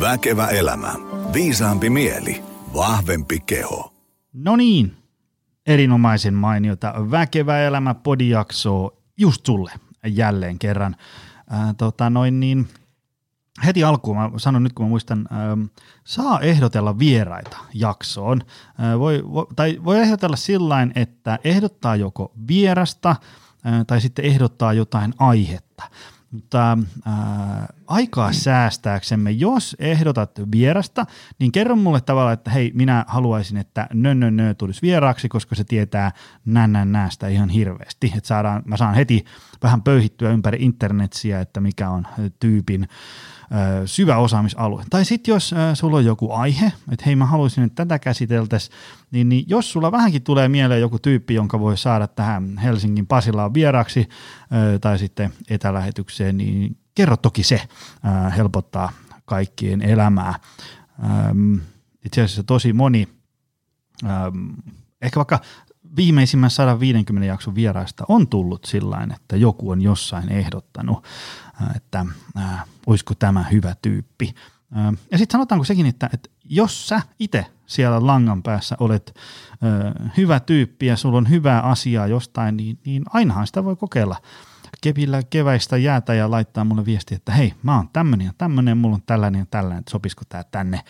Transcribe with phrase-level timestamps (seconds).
[0.00, 0.94] Väkevä elämä.
[1.32, 2.42] Viisaampi mieli.
[2.74, 3.92] Vahvempi keho.
[4.32, 4.96] No niin,
[5.66, 9.72] erinomaisen mainiota Väkevä elämä podijaksoa just sulle
[10.06, 10.96] jälleen kerran.
[11.50, 12.68] Ää, tota noin niin,
[13.64, 15.62] heti alkuun mä sanon nyt kun mä muistan, ähm,
[16.04, 18.40] saa ehdotella vieraita jaksoon.
[18.80, 24.72] Äh, voi, vo, tai voi ehdotella sillä että ehdottaa joko vierasta äh, tai sitten ehdottaa
[24.72, 25.82] jotain aihetta.
[26.30, 31.06] Mutta ää, aikaa säästääksemme, jos ehdotat vierasta,
[31.38, 35.54] niin kerro mulle tavallaan, että hei, minä haluaisin, että nö, nö, nö tulisi vieraaksi, koska
[35.54, 36.12] se tietää
[36.44, 38.12] nän, nän näästä ihan hirveästi.
[38.16, 39.24] Että saadaan, mä saan heti
[39.62, 42.06] vähän pöyhittyä ympäri internetsiä, että mikä on
[42.40, 42.88] tyypin
[43.86, 44.84] syvä osaamisalue.
[44.90, 48.76] Tai sitten jos sulla on joku aihe, että hei mä haluaisin, että tätä käsiteltäisiin,
[49.10, 53.54] niin, niin jos sulla vähänkin tulee mieleen joku tyyppi, jonka voi saada tähän Helsingin Pasilaan
[53.54, 54.08] vieraaksi
[54.80, 57.62] tai sitten etälähetykseen, niin kerro toki se,
[58.36, 58.92] helpottaa
[59.24, 60.34] kaikkien elämää.
[62.04, 63.08] Itse asiassa tosi moni,
[65.02, 65.40] ehkä vaikka
[65.96, 71.04] viimeisimmän 150 jakson vieraista on tullut sillä että joku on jossain ehdottanut,
[71.76, 72.06] että
[72.38, 74.34] äh, olisiko tämä hyvä tyyppi.
[74.76, 80.12] Äh, ja sitten sanotaanko sekin, että, että jos sä itse siellä langan päässä olet äh,
[80.16, 84.16] hyvä tyyppi ja sulla on hyvää asiaa jostain, niin, niin ainahan sitä voi kokeilla
[84.80, 88.94] kepillä keväistä jäätä ja laittaa mulle viesti, että hei, mä oon tämmönen ja tämmönen, mulla
[88.94, 90.80] on tällainen ja tällainen, että sopisiko tää tänne.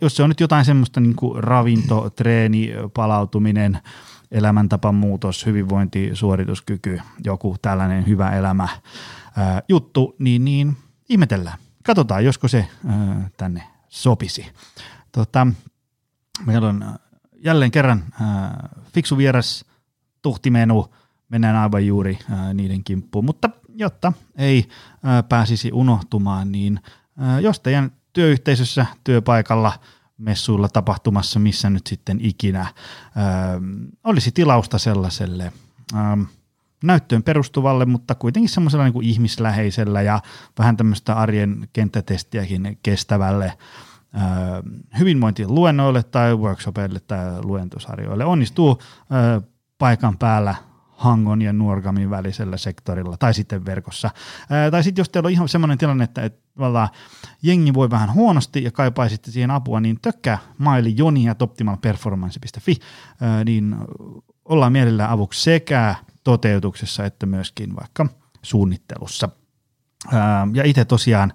[0.00, 3.78] jos se on nyt jotain semmoista niin kuin ravinto, treeni, palautuminen,
[4.30, 8.68] elämäntapan muutos, hyvinvointi, suorituskyky, joku tällainen hyvä elämä
[9.36, 10.76] ää, juttu, niin, niin
[11.08, 11.58] ihmetellään.
[11.84, 14.52] Katsotaan, josko se ää, tänne sopisi.
[15.12, 15.46] Tota,
[16.46, 16.98] meillä on
[17.44, 19.64] jälleen kerran ää, fiksu vieras
[20.22, 20.94] tuhtimenu,
[21.28, 24.68] mennään aivan juuri ää, niiden kimppuun, mutta jotta ei
[25.02, 26.80] ää, pääsisi unohtumaan, niin
[27.18, 29.72] ää, jos teidän työyhteisössä, työpaikalla–
[30.18, 32.72] messuilla, tapahtumassa, missä nyt sitten ikinä, äh,
[34.04, 35.52] olisi tilausta sellaiselle
[35.94, 36.28] äh,
[36.86, 40.20] näyttöön perustuvalle, mutta kuitenkin semmoisella niin ihmisläheisellä ja
[40.58, 43.52] vähän tämmöistä arjen kenttätestiäkin kestävälle
[44.98, 48.78] hyvinvointien luennoille tai workshopeille tai luentosarjoille onnistuu
[49.78, 50.54] paikan päällä
[50.96, 54.10] Hangon ja Nuorgamin välisellä sektorilla tai sitten verkossa.
[54.70, 56.88] Tai sitten jos teillä on ihan semmoinen tilanne, että, että
[57.42, 62.76] jengi voi vähän huonosti ja kaipaisitte siihen apua, niin tökkää maili joni at optimalperformance.fi,
[63.44, 63.76] niin
[64.44, 65.94] ollaan mielellään avuksi sekä
[66.26, 68.06] toteutuksessa että myöskin vaikka
[68.42, 69.28] suunnittelussa.
[70.54, 71.32] Ja itse tosiaan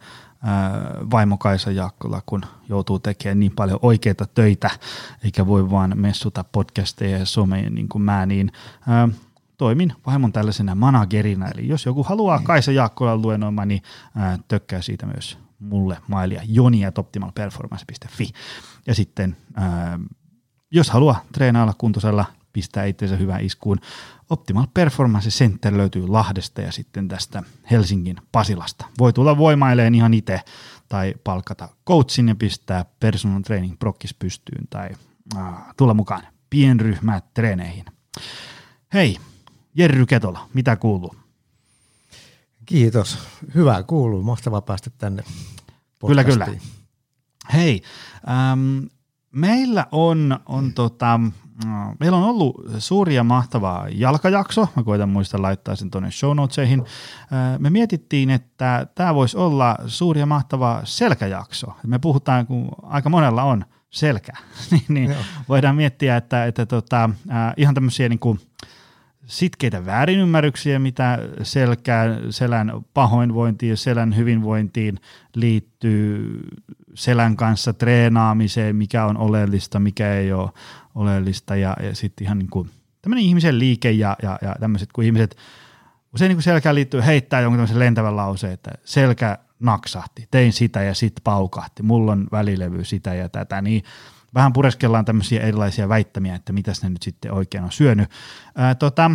[1.12, 4.70] vaimo Kaisa Jaakkola, kun joutuu tekemään niin paljon oikeita töitä,
[5.24, 8.52] eikä voi vaan messuta podcasteja ja somea niin kuin mä, niin
[8.88, 9.10] ää,
[9.58, 12.44] toimin vaimon tällaisena managerina, eli jos joku haluaa mm.
[12.44, 13.82] Kaisa Jaakkolan luennoimaan, niin
[14.16, 18.32] ää, tökkää siitä myös mulle mailia joni.optimalperformance.fi.
[18.88, 20.00] Ja sitten ää,
[20.72, 23.80] jos haluaa treenailla kuntoisella, pistää itseensä hyvään iskuun.
[24.32, 28.86] Optimal Performance Center löytyy Lahdesta ja sitten tästä Helsingin Pasilasta.
[29.00, 30.42] Voi tulla voimaileen ihan itse
[30.90, 34.90] tai palkata coachin ja pistää personal training prokkis pystyyn tai
[35.38, 37.86] äh, tulla mukaan pienryhmät treeneihin.
[38.94, 39.18] Hei,
[39.76, 41.16] Jerry Ketola, mitä kuuluu?
[42.66, 43.18] Kiitos.
[43.56, 44.24] Hyvää kuuluu.
[44.24, 45.24] Mahtavaa päästä tänne
[46.00, 46.34] podcastiin.
[46.34, 46.60] Kyllä, kyllä.
[47.54, 47.82] Hei,
[48.30, 48.86] ähm,
[49.32, 51.20] meillä on, on tota,
[51.66, 54.68] äh, meillä on ollut suuri ja mahtava jalkajakso.
[54.76, 56.84] Mä koitan muistaa laittaa sen tuonne show notesihin.
[57.60, 61.68] Me mietittiin, että tämä voisi olla suuri ja mahtava selkäjakso.
[61.88, 64.32] Me puhutaan, kun aika monella on selkä,
[64.72, 65.16] niin, niin
[65.50, 67.10] voidaan miettiä, että, että tota,
[67.58, 68.40] ihan tämmöisiä niin kuin,
[69.26, 75.00] sitkeitä väärinymmärryksiä, mitä selkää, selän pahoinvointiin ja selän hyvinvointiin
[75.36, 76.40] liittyy
[76.94, 80.50] selän kanssa treenaamiseen, mikä on oleellista, mikä ei ole
[80.96, 82.70] oleellista ja, ja sitten ihan niin kuin
[83.02, 85.38] tämmöinen ihmisen liike ja, ja, ja tämmöiset, kun ihmiset
[86.14, 90.84] usein niin kuin selkään liittyy heittää jonkun tämmöisen lentävän lauseen, että selkä naksahti, tein sitä
[90.84, 93.84] ja sitten paukahti, mulla on välilevy sitä ja tätä, niin
[94.34, 98.10] vähän pureskellaan tämmöisiä erilaisia väittämiä, että mitäs ne nyt sitten oikein on syönyt.
[98.56, 99.12] Ää, tota,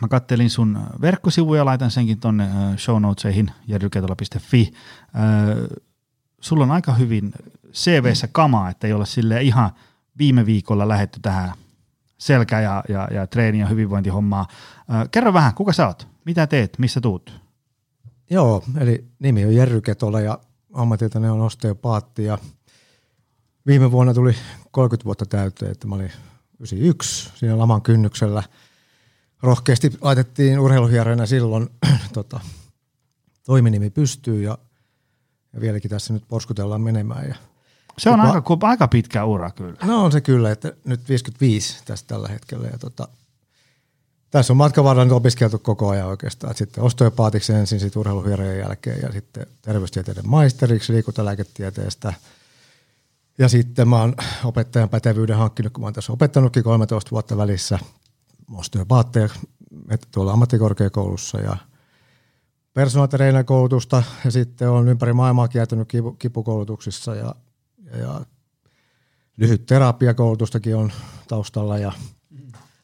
[0.00, 4.72] mä kattelin sun verkkosivuja, laitan senkin tonne show notesihin jerryketola.fi.
[6.40, 7.32] Sulla on aika hyvin
[7.72, 9.70] CVssä kamaa, että ei ole sille ihan
[10.18, 11.52] viime viikolla lähetty tähän
[12.18, 14.46] selkä- ja, ja, ja treeni- ja hyvinvointihommaa.
[15.10, 16.08] Kerro vähän, kuka sä oot?
[16.24, 16.78] Mitä teet?
[16.78, 17.40] Missä tuut?
[18.30, 20.38] Joo, eli nimi on Jerry Ketola ja
[20.72, 22.38] ammatiltani on osteopaatti ja–
[23.66, 24.34] Viime vuonna tuli
[24.70, 26.12] 30 vuotta täyteen, että mä olin
[26.60, 28.42] 91 siinä laman kynnyksellä.
[29.42, 31.68] Rohkeasti laitettiin urheiluhieränä silloin
[32.12, 32.40] tota,
[33.46, 34.58] toiminimi pystyy ja,
[35.52, 37.28] ja vieläkin tässä nyt porskutellaan menemään.
[37.28, 37.34] Ja
[37.98, 39.76] Se on Mä- aika, aika pitkä ura kyllä.
[39.84, 42.68] No on se kyllä, että nyt 55 tästä tällä hetkellä.
[42.68, 43.08] Ja tota,
[44.30, 46.50] tässä on matkan varrella opiskeltu koko ajan oikeastaan.
[46.50, 52.14] Et sitten osteopaatiksi ensin, sitten urheiluhierarjan jälkeen ja sitten terveystieteiden maisteriksi liikuntalääketieteestä.
[53.38, 54.14] Ja sitten mä oon
[54.44, 57.78] opettajan pätevyyden hankkinut, kun mä oon tässä opettanutkin 13 vuotta välissä
[58.52, 59.28] osteopaatteja
[60.10, 61.56] tuolla ammattikorkeakoulussa ja
[62.74, 63.08] personal
[63.44, 67.34] koulutusta ja sitten on ympäri maailmaa kiertänyt kipu, kipukoulutuksissa ja,
[67.90, 68.20] ja, ja
[69.36, 70.92] lyhyt terapiakoulutustakin on
[71.28, 71.92] taustalla ja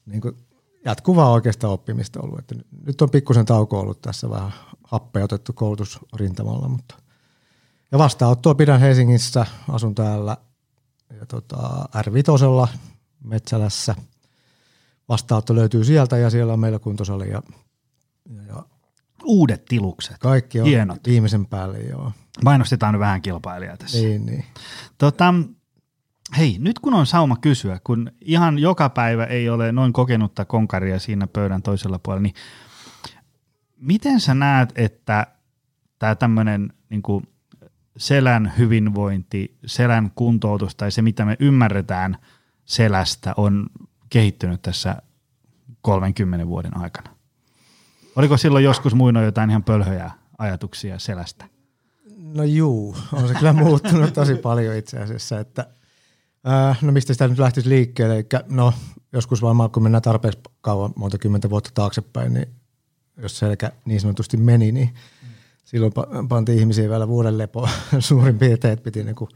[0.07, 0.37] niin kuin
[0.85, 2.39] jatkuvaa oikeastaan oppimista ollut.
[2.39, 2.55] Että
[2.87, 4.53] nyt on pikkusen tauko ollut tässä vähän
[4.85, 6.95] happea otettu koulutusrintamalla, mutta
[7.93, 10.37] ja vastaanottoa pidän Helsingissä, asun täällä
[11.21, 12.69] ja tota, R5
[13.25, 13.95] Metsälässä.
[15.09, 17.43] Vastaanotto löytyy sieltä ja siellä on meillä kuntosali ja,
[18.47, 18.65] ja
[19.25, 20.19] Uudet tilukset.
[20.19, 21.07] kaikki on Hienot.
[21.07, 21.79] viimeisen päälle.
[21.79, 22.13] Joo.
[22.45, 23.99] Mainostetaan vähän kilpailijaa tässä.
[23.99, 24.45] Niin, niin.
[24.99, 25.35] Tota,
[26.39, 30.99] hei, nyt kun on sauma kysyä, kun ihan joka päivä ei ole noin kokenutta konkaria
[30.99, 32.35] siinä pöydän toisella puolella, niin
[33.77, 35.27] miten sä näet, että
[35.99, 37.03] tämä tämmöinen niin
[37.97, 42.17] selän hyvinvointi, selän kuntoutus tai se, mitä me ymmärretään
[42.65, 43.67] selästä, on
[44.11, 45.03] kehittynyt tässä
[45.81, 47.18] 30 vuoden aikana?
[48.19, 51.45] Oliko silloin joskus muinoin jotain ihan pölhöjä ajatuksia selästä?
[52.17, 55.67] No juu, on se kyllä muuttunut tosi paljon itse asiassa, että
[56.45, 58.73] ää, no mistä sitä nyt lähtisi liikkeelle, eli no
[59.13, 62.49] joskus varmaan kun mennään tarpeeksi kauan, monta kymmentä vuotta taaksepäin, niin
[63.17, 64.95] jos selkä niin sanotusti meni, niin
[65.65, 67.69] silloin pa- pantiin ihmisiä vielä vuoden lepo
[67.99, 69.29] suurin piirtein, että piti niinku,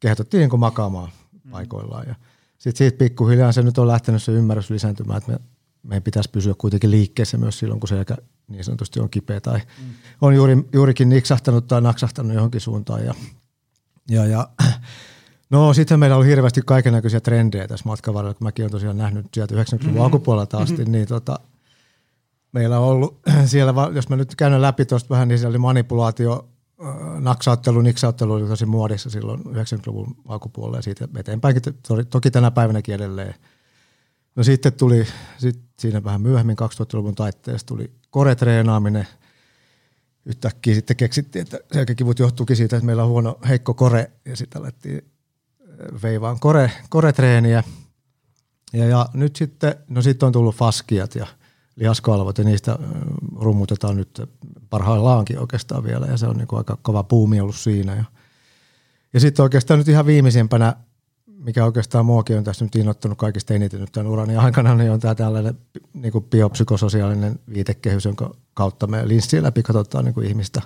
[0.00, 1.08] kehotettiin niinku makaamaan
[1.50, 2.14] paikoillaan ja
[2.58, 5.38] sitten siitä pikkuhiljaa se nyt on lähtenyt se ymmärrys lisääntymään, että me,
[5.82, 8.16] meidän pitäisi pysyä kuitenkin liikkeessä myös silloin, kun selkä
[8.48, 9.94] niin sanotusti on kipeä tai mm.
[10.20, 13.04] on juuri, juurikin niksahtanut tai naksahtanut johonkin suuntaan.
[13.04, 13.14] Ja,
[14.10, 14.48] ja, ja
[15.50, 18.72] no sitten meillä on ollut hirveästi kaiken näköisiä trendejä tässä matkan varrella, kun mäkin olen
[18.72, 20.00] tosiaan nähnyt sieltä 90-luvun mm-hmm.
[20.00, 20.92] alkupuolelta asti, mm-hmm.
[20.92, 21.38] niin tota,
[22.52, 26.48] meillä on ollut siellä, jos mä nyt käyn läpi tuosta vähän, niin siellä oli manipulaatio,
[26.84, 32.50] äh, naksauttelu, niksauttelu oli tosi muodissa silloin 90-luvun alkupuolella ja siitä eteenpäinkin, to- toki tänä
[32.50, 33.34] päivänäkin edelleen.
[34.38, 35.06] No sitten tuli
[35.38, 39.06] sit siinä vähän myöhemmin 2000-luvun taitteessa tuli koretreenaaminen.
[40.24, 44.62] Yhtäkkiä sitten keksittiin, että selkäkivut johtuukin siitä, että meillä on huono heikko kore ja sitten
[44.62, 45.00] alettiin
[45.60, 47.62] äh, veivaan kore, koretreeniä.
[48.72, 51.26] Ja, ja nyt sitten, no sitten on tullut faskiat ja
[51.76, 52.78] lihaskalvot ja niistä äh,
[53.36, 54.22] rummutetaan nyt
[54.70, 57.96] parhaillaankin oikeastaan vielä ja se on niin kuin aika kova puumi ollut siinä.
[57.96, 58.04] Ja,
[59.12, 60.76] ja sitten oikeastaan nyt ihan viimeisimpänä
[61.38, 65.00] mikä oikeastaan muakin on tässä nyt innoittanut kaikista eniten nyt tämän urani aikana, niin on
[65.00, 65.58] tämä tällainen
[65.92, 70.62] niin kuin biopsykososiaalinen viitekehys, jonka kautta me linssien läpi katsotaan niin kuin ihmistä.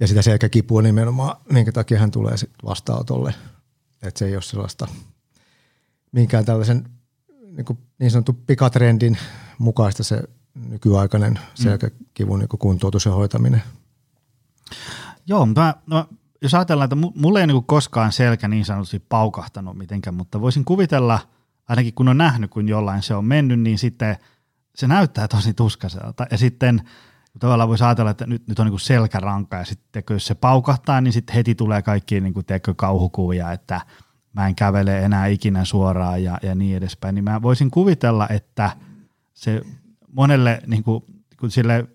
[0.00, 3.34] Ja sitä selkäkipua nimenomaan, minkä takia hän tulee sit vastaanotolle.
[4.02, 4.86] Että se ei ole sellaista
[6.12, 6.84] minkään tällaisen
[7.56, 9.18] niin, kuin niin sanottu pikatrendin
[9.58, 10.22] mukaista se
[10.54, 13.62] nykyaikainen selkäkivun niin kuntoutus ja hoitaminen.
[15.26, 16.08] Joo, mä, no,
[16.42, 20.64] jos ajatellaan, että mu- mulle ei niinku koskaan selkä niin sanotusti paukahtanut mitenkään, mutta voisin
[20.64, 21.18] kuvitella,
[21.68, 24.16] ainakin kun on nähnyt, kun jollain se on mennyt, niin sitten
[24.74, 26.26] se näyttää tosi tuskaiselta.
[26.30, 26.82] Ja sitten
[27.38, 31.12] tavallaan voisi ajatella, että nyt, nyt on niinku selkäranka ja sitten jos se paukahtaa, niin
[31.12, 33.80] sitten heti tulee kaikki niinku, tiedätkö, kauhukuvia, että
[34.32, 37.14] mä en kävele enää ikinä suoraan ja, ja niin edespäin.
[37.14, 38.70] Niin mä voisin kuvitella, että
[39.34, 39.62] se
[40.12, 41.04] monelle niin kuin,
[41.40, 41.86] kun sille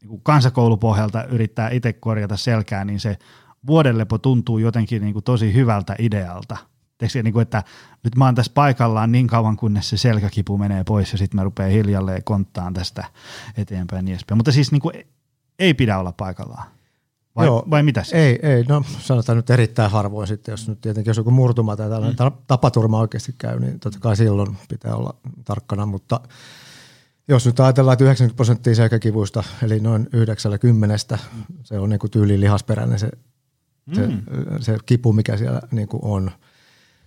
[0.00, 3.18] niin kuin kansakoulupohjalta yrittää itse korjata selkää, niin se
[3.66, 6.56] vuodenlepo tuntuu jotenkin niin kuin tosi hyvältä idealta.
[6.98, 7.62] Teekö, niin kuin, että
[8.04, 11.44] nyt mä oon tässä paikallaan niin kauan, kunnes se selkäkipu menee pois ja sitten mä
[11.44, 13.04] rupean hiljalleen konttaan tästä
[13.56, 14.38] eteenpäin niin edespäin.
[14.38, 14.94] Mutta siis niin kuin,
[15.58, 16.66] ei pidä olla paikallaan.
[17.36, 17.64] Vai, Joo.
[17.70, 18.16] vai mitä se?
[18.16, 21.88] Ei, ei, no sanotaan nyt erittäin harvoin sitten, jos nyt tietenkin jos joku murtuma tai
[21.88, 22.32] tällainen mm.
[22.46, 26.20] tapaturma oikeasti käy, niin totta kai silloin pitää olla tarkkana, mutta
[27.28, 31.18] jos nyt ajatellaan, että 90 prosenttia selkäkivuista, eli noin 90,
[31.62, 33.10] se on niin kuin tyyliin lihasperäinen se,
[33.86, 33.94] mm.
[33.94, 34.08] se,
[34.60, 36.30] se kipu, mikä siellä niin kuin on.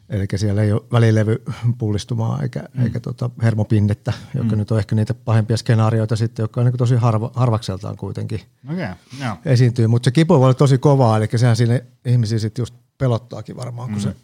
[0.09, 1.43] Eli siellä ei ole välilevy
[1.77, 2.83] pullistumaa eikä, mm.
[2.83, 4.59] eikä tota hermopinnettä, jotka mm.
[4.59, 8.41] nyt on ehkä niitä pahempia skenaarioita sitten, jotka on niin tosi harva, harvakseltaan kuitenkin
[8.73, 9.37] okay, joo.
[9.45, 13.57] esiintyy, mutta se kipu voi olla tosi kovaa, eli sehän sinne ihmisiä sitten just pelottaakin
[13.57, 14.01] varmaan, kun mm.
[14.01, 14.15] se,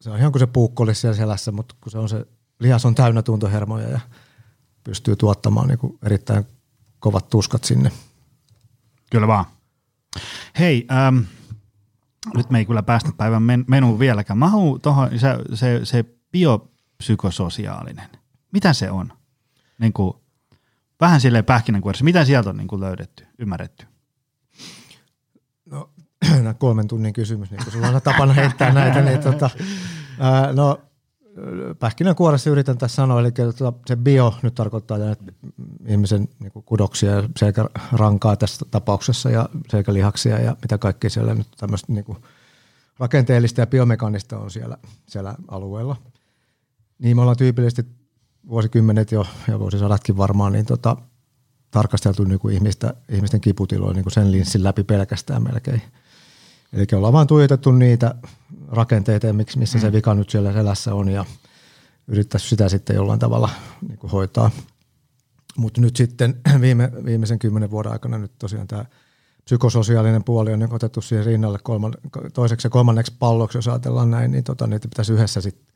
[0.00, 2.26] se on ihan kuin se puukko olisi siellä selässä, mutta kun se on se,
[2.60, 4.00] lihas on täynnä tuntohermoja ja
[4.84, 6.46] pystyy tuottamaan niin kuin erittäin
[6.98, 7.92] kovat tuskat sinne.
[9.10, 9.44] Kyllä vaan.
[10.58, 11.18] Hei, ähm,
[12.36, 14.38] nyt me ei kyllä päästä päivän men- menuun vieläkään.
[14.38, 18.08] Mahu tuohon se, se, se biopsykososiaalinen.
[18.52, 19.12] Mitä se on?
[19.78, 20.16] Niin kuin,
[21.00, 22.04] vähän silleen pähkinänkuoressa.
[22.04, 23.86] Mitä sieltä on niin kuin löydetty, ymmärretty?
[25.70, 25.90] No,
[26.58, 29.50] kolmen tunnin kysymys, niin kun sulla on tapana heittää näitä, niin tota,
[30.18, 30.80] ää, no
[31.78, 35.32] pähkinänkuoressa yritän tässä sanoa, eli tota, se bio nyt tarkoittaa että
[35.86, 41.48] ihmisen niin kuin kudoksia ja selkärankaa tässä tapauksessa ja selkälihaksia ja mitä kaikkea siellä nyt
[41.56, 42.18] tämmöistä niin kuin
[42.98, 45.96] rakenteellista ja biomekanista on siellä, siellä alueella.
[46.98, 47.86] Niin me ollaan tyypillisesti
[48.48, 50.96] vuosikymmenet jo ja vuosisadatkin varmaan niin tota,
[51.70, 55.82] tarkasteltu niin kuin ihmistä, ihmisten kiputiloja niin kuin sen linssin läpi pelkästään melkein.
[56.72, 58.14] Eli ollaan vaan tuijotettu niitä
[58.72, 59.92] rakenteita, missä se mm.
[59.92, 61.24] vika nyt siellä selässä on ja
[62.08, 63.50] yrittäisi sitä sitten jollain tavalla
[63.88, 64.50] niin kuin hoitaa.
[65.56, 68.84] Mutta nyt sitten viime, viimeisen kymmenen vuoden aikana nyt tosiaan tämä
[69.44, 71.94] psykososiaalinen puoli on niin otettu siihen rinnalle kolman,
[72.34, 75.74] toiseksi ja kolmanneksi palloksi, jos ajatellaan näin, niin tota, niitä pitäisi yhdessä sitten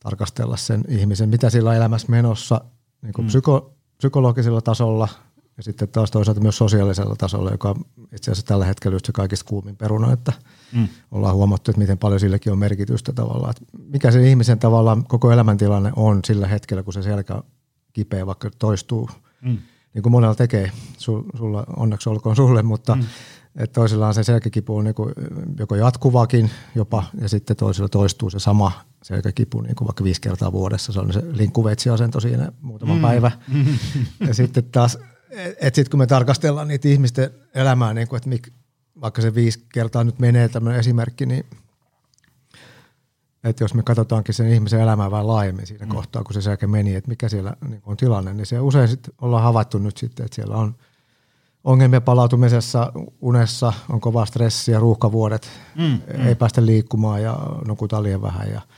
[0.00, 2.60] tarkastella sen ihmisen, mitä sillä elämässä menossa
[3.02, 3.28] niin kuin mm.
[3.28, 5.08] psyko, psykologisella tasolla
[5.56, 9.12] ja sitten taas toisaalta myös sosiaalisella tasolla, joka on itse asiassa tällä hetkellä just se
[9.12, 10.32] kaikista kuumin peruna, että
[10.72, 10.88] mm.
[11.10, 13.50] ollaan huomattu, että miten paljon silläkin on merkitystä tavallaan.
[13.50, 17.42] Että mikä se ihmisen tavallaan koko elämäntilanne on sillä hetkellä, kun se selkä
[17.92, 19.10] kipeä vaikka toistuu,
[19.42, 19.58] mm.
[19.94, 23.04] niin kuin monella tekee, sulla onneksi olkoon sulle, mutta mm.
[23.56, 25.14] että toisillaan se selkäkipu on niin kuin
[25.58, 30.52] joko jatkuvakin jopa, ja sitten toisilla toistuu se sama selkäkipu niin kuin vaikka viisi kertaa
[30.52, 30.92] vuodessa.
[30.92, 33.02] Se on se linkkuveitsiasento siinä muutama mm.
[33.02, 33.30] päivä.
[34.26, 34.98] Ja sitten taas,
[35.32, 38.48] että sitten kun me tarkastellaan niitä ihmisten elämää, niin kuin, että mik,
[39.00, 41.46] vaikka se viisi kertaa nyt menee tämmöinen esimerkki, niin
[43.44, 45.92] että jos me katsotaankin sen ihmisen elämää vähän laajemmin siinä mm.
[45.92, 49.14] kohtaa, kun se selkä meni, että mikä siellä niin on tilanne, niin se usein sitten
[49.20, 50.74] ollaan havaittu nyt sitten, että siellä on
[51.64, 56.26] ongelmia palautumisessa, unessa, on kova stressi ja ruuhkavuodet, mm, mm.
[56.26, 58.60] ei päästä liikkumaan ja nukutaan liian vähän ja–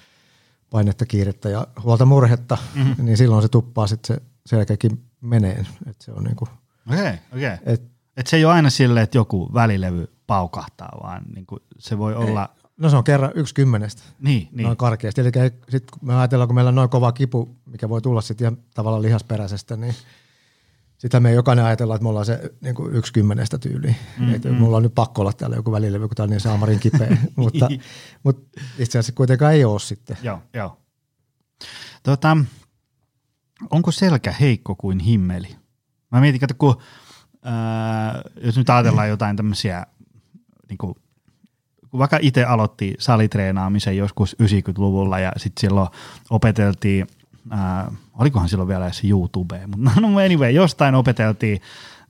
[0.74, 3.04] painetta, kiirettä ja huolta murhetta, mm-hmm.
[3.04, 5.66] niin silloin se tuppaa sitten se selkäkin menee.
[5.86, 6.46] Et se on niinku,
[6.92, 7.58] okei, okei.
[7.66, 7.82] Et,
[8.16, 12.48] et se ei ole aina silleen, että joku välilevy paukahtaa, vaan niinku se voi olla...
[12.56, 12.64] Ei.
[12.76, 14.02] No se on kerran yksi kymmenestä.
[14.20, 14.64] Niin, niin.
[14.64, 15.20] Noin karkeasti.
[15.20, 15.30] Eli
[15.68, 18.58] sitten kun me ajatellaan, kun meillä on noin kova kipu, mikä voi tulla sitten ihan
[18.74, 19.94] tavallaan lihasperäisestä, niin–
[21.04, 23.96] sitä me jokainen ajatellaan, että me ollaan se niin kuin yksi kymmenestä tyyliin.
[24.18, 24.54] Mm, että mm.
[24.54, 27.16] Mulla on nyt pakko olla täällä joku välilevy, kun tämä on niin saamarin kipeä.
[27.36, 27.68] mutta,
[28.22, 30.16] mutta itse asiassa kuitenkaan ei ole sitten.
[30.22, 30.78] Joo, joo.
[32.02, 32.36] Tota,
[33.70, 35.56] onko selkä heikko kuin himmeli?
[36.10, 36.76] Mä mietin, että kun,
[37.44, 39.86] ää, jos nyt ajatellaan jotain tämmöisiä,
[40.68, 40.94] niin kuin,
[41.90, 45.88] kun vaikka itse aloitti salitreenaamisen joskus 90-luvulla ja sitten silloin
[46.30, 47.06] opeteltiin–
[47.52, 47.86] äh,
[48.18, 51.60] olikohan silloin vielä edes YouTube, mutta no anyway, jostain opeteltiin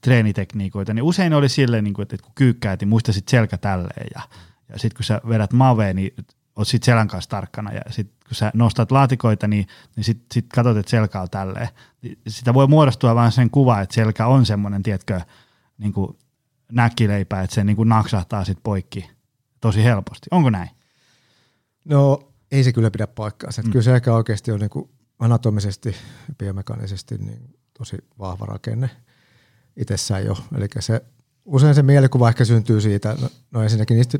[0.01, 4.07] treenitekniikoita, niin usein oli silleen, niin kuin, että kun kyykkäät, niin muista sit selkä tälleen
[4.15, 4.21] ja,
[4.69, 6.13] ja sitten kun sä vedät maveen, niin
[6.55, 10.45] oot sit selän kanssa tarkkana ja sitten kun sä nostat laatikoita, niin, niin sitten sit
[10.55, 11.67] katsot, että selkä on tälleen.
[12.01, 15.21] Niin sitä voi muodostua vaan sen kuva, että selkä on semmoinen, tiedätkö,
[15.77, 16.17] niin kuin
[16.71, 19.09] näkkileipä, että se niin kuin naksahtaa sit poikki
[19.61, 20.27] tosi helposti.
[20.31, 20.69] Onko näin?
[21.85, 23.61] No ei se kyllä pidä paikkaansa.
[23.61, 23.71] Mm.
[23.71, 24.89] Kyllä selkä oikeasti on niin kuin
[25.19, 25.89] anatomisesti
[26.27, 28.89] ja biomekanisesti niin tosi vahva rakenne
[29.77, 30.37] itsessään jo.
[30.57, 31.01] Eli se,
[31.45, 34.17] usein se mielikuva ehkä syntyy siitä, no, no ensinnäkin niistä,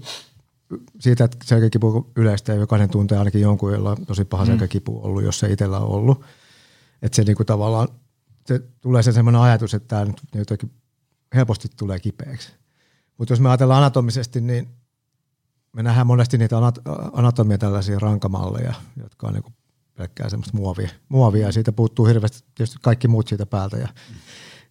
[0.99, 4.47] siitä, että selkäkipu yleistä ja jokainen tuntee ainakin jonkun, jolla on tosi paha mm.
[4.47, 6.25] selkäkipu ollut, jos se itsellä on ollut.
[7.01, 7.87] Että se niinku tavallaan,
[8.45, 10.71] se tulee se semmoinen ajatus, että tämä nyt jotenkin
[11.35, 12.53] helposti tulee kipeäksi.
[13.17, 14.69] Mutta jos me ajatellaan anatomisesti, niin
[15.73, 16.55] me nähdään monesti niitä
[17.13, 19.51] anatomia tällaisia rankamalleja, jotka on niinku
[19.95, 23.77] pelkkää semmoista muovia, muovia ja siitä puuttuu hirveästi tietysti kaikki muut siitä päältä.
[23.77, 24.15] Ja, mm.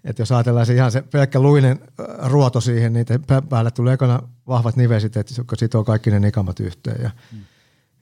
[0.04, 3.06] Että jos ajatellaan se ihan se pelkkä luinen äh, ruoto siihen, niin
[3.48, 7.38] päälle tulee ekana vahvat nivesit, jotka sitoo kaikki ne nikamat yhteen ja, mm.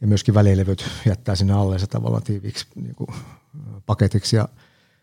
[0.00, 3.08] ja myöskin välilevyt jättää sinne alle se tavallaan tiiviiksi niin kuin,
[3.86, 4.36] paketiksi.
[4.36, 4.48] Ja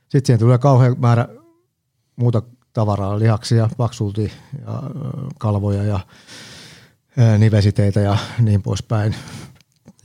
[0.01, 1.27] sitten siihen tulee kauhean määrä
[2.15, 2.41] muuta
[2.73, 4.31] tavaraa, lihaksia, paksulti
[4.65, 4.83] ja
[5.37, 5.99] kalvoja ja
[7.37, 9.15] nivesiteitä ja niin poispäin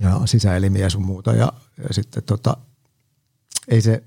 [0.01, 1.33] ja sisäelimiä sun muuta.
[1.33, 1.53] Ja,
[1.89, 2.57] ja sitten tota,
[3.69, 4.03] ei se,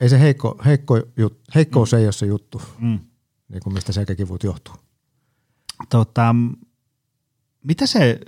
[0.00, 1.98] ei se heikko, heikko jut, heikkous mm.
[1.98, 2.98] ei ole se juttu, mm.
[3.48, 4.74] niin kuin mistä selkäkivut johtuu.
[5.88, 6.34] Tota,
[7.64, 8.20] mitä se,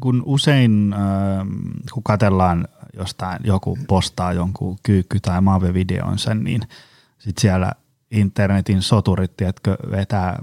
[0.00, 1.46] kun usein, äh,
[1.92, 6.62] kun katellaan jostain, joku postaa jonkun kyykky- tai maave-videonsa, niin
[7.18, 7.72] sitten siellä
[8.10, 10.42] internetin soturit, tiedätkö, vetää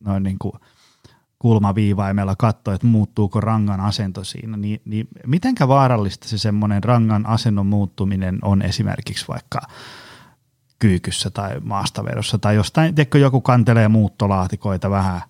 [0.00, 0.52] noin niin kuin–
[1.38, 7.66] kulmaviivaimella katsoa, että muuttuuko rangan asento siinä, niin, niin mitenkä vaarallista se semmoinen rangan asennon
[7.66, 9.60] muuttuminen on esimerkiksi vaikka
[10.78, 12.38] kyykyssä tai maastavedossa?
[12.38, 15.20] Tai jostain, tiedätkö, joku kantelee muuttolaatikoita vähän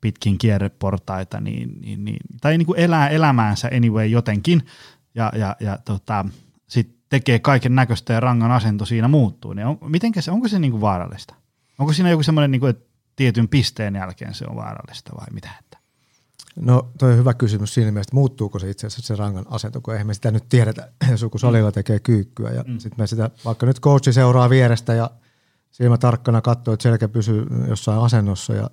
[0.00, 4.66] pitkin kierreportaita, niin, niin, niin, tai niin kuin elää elämäänsä anyway jotenkin
[5.14, 6.24] ja, ja, ja tota,
[6.68, 10.58] sitten tekee kaiken näköistä ja rangan asento siinä muuttuu, niin on, mitenkä se, onko se
[10.58, 11.34] niin kuin vaarallista?
[11.78, 15.50] Onko siinä joku semmoinen, niin kuin, että tietyn pisteen jälkeen se on vaarallista vai mitä?
[15.60, 15.78] Että?
[16.60, 19.80] No toi on hyvä kysymys siinä mielessä, että muuttuuko se itse asiassa se rangan asento,
[19.80, 22.50] kun eihän me sitä nyt tiedetä, jos joku salilla tekee kyykkyä.
[22.50, 22.78] Ja mm.
[22.78, 25.10] sitten me sitä, vaikka nyt coachi seuraa vierestä ja
[25.70, 28.70] silmä tarkkana katsoo, että selkä pysyy jossain asennossa ja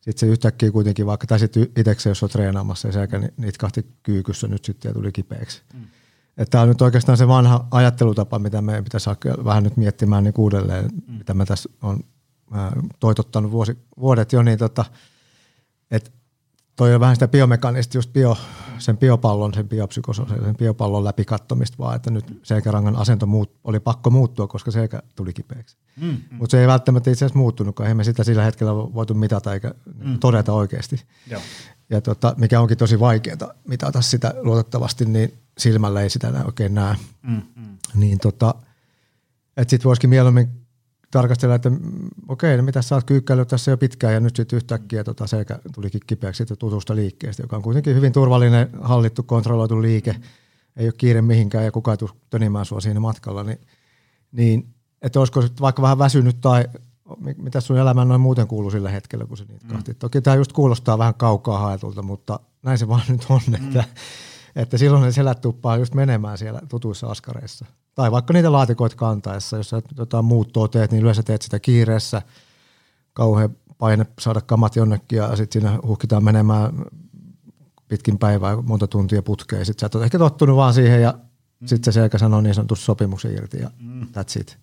[0.00, 3.86] sitten se yhtäkkiä kuitenkin vaikka, tai sitten itsekseen, jos on treenaamassa ja selkä niitä kahti
[4.02, 5.62] kyykyssä nyt sitten ja tuli kipeäksi.
[5.74, 5.84] Mm.
[6.36, 9.10] Että tämä on nyt oikeastaan se vanha ajattelutapa, mitä meidän pitäisi
[9.44, 11.14] vähän nyt miettimään niin uudelleen, mm.
[11.14, 12.00] mitä mä tässä on
[13.00, 14.84] toitottanut vuosi, vuodet jo, niin tota,
[15.90, 16.10] että
[16.76, 18.36] toi on vähän sitä biomekaanista, just bio,
[18.78, 23.80] sen biopallon, sen biopsykososiaalisen sen biopallon läpi kattomista vaan, että nyt selkärangan asento muut, oli
[23.80, 25.76] pakko muuttua, koska selkä tuli kipeäksi.
[25.96, 26.18] Mm, mm.
[26.30, 29.74] Mutta se ei välttämättä itse asiassa muuttunut, kun me sitä sillä hetkellä voitu mitata eikä
[30.04, 30.18] mm.
[30.18, 31.02] todeta oikeasti.
[31.30, 31.40] Joo.
[31.90, 36.96] Ja tota, mikä onkin tosi vaikeaa mitata sitä luotettavasti, niin silmällä ei sitä oikein näe.
[37.22, 37.78] Mm, mm.
[37.94, 38.54] Niin tota,
[39.56, 40.63] että sitten voisikin mieluummin
[41.14, 41.78] tarkastella, että mm,
[42.28, 45.58] okei, no mitä sä oot kyykkäillyt tässä jo pitkään ja nyt sitten yhtäkkiä tota selkä
[45.74, 50.16] tulikin kipeäksi sitten tutusta liikkeestä, joka on kuitenkin hyvin turvallinen, hallittu, kontrolloitu liike.
[50.76, 53.44] Ei ole kiire mihinkään ja kukaan ei tule tönimään sua siinä matkalla.
[53.44, 53.60] Niin,
[54.32, 56.64] niin että olisiko vaikka vähän väsynyt tai
[57.36, 59.72] mitä sun elämään noin muuten kuuluu sillä hetkellä, kun se niitä mm.
[59.72, 59.94] kahti.
[59.94, 63.54] Toki tämä just kuulostaa vähän kaukaa haetulta, mutta näin se vaan nyt on, mm.
[63.54, 63.84] että,
[64.56, 67.66] että silloin ne selät tuppaa just menemään siellä tutuissa askareissa.
[67.94, 72.22] Tai vaikka niitä laatikoita kantaessa, jos sä jotain muuttoa teet, niin yleensä teet sitä kiireessä,
[73.12, 76.84] kauhean paine saada kamat jonnekin ja sitten siinä huhkitaan menemään
[77.88, 79.66] pitkin päivää monta tuntia putkeen.
[79.66, 81.18] Sitten sä et ole ehkä tottunut vaan siihen ja
[81.60, 81.66] mm.
[81.66, 84.02] sitten se selkä sanoo niin sanotusti sopimuksen irti ja mm.
[84.02, 84.58] that's it.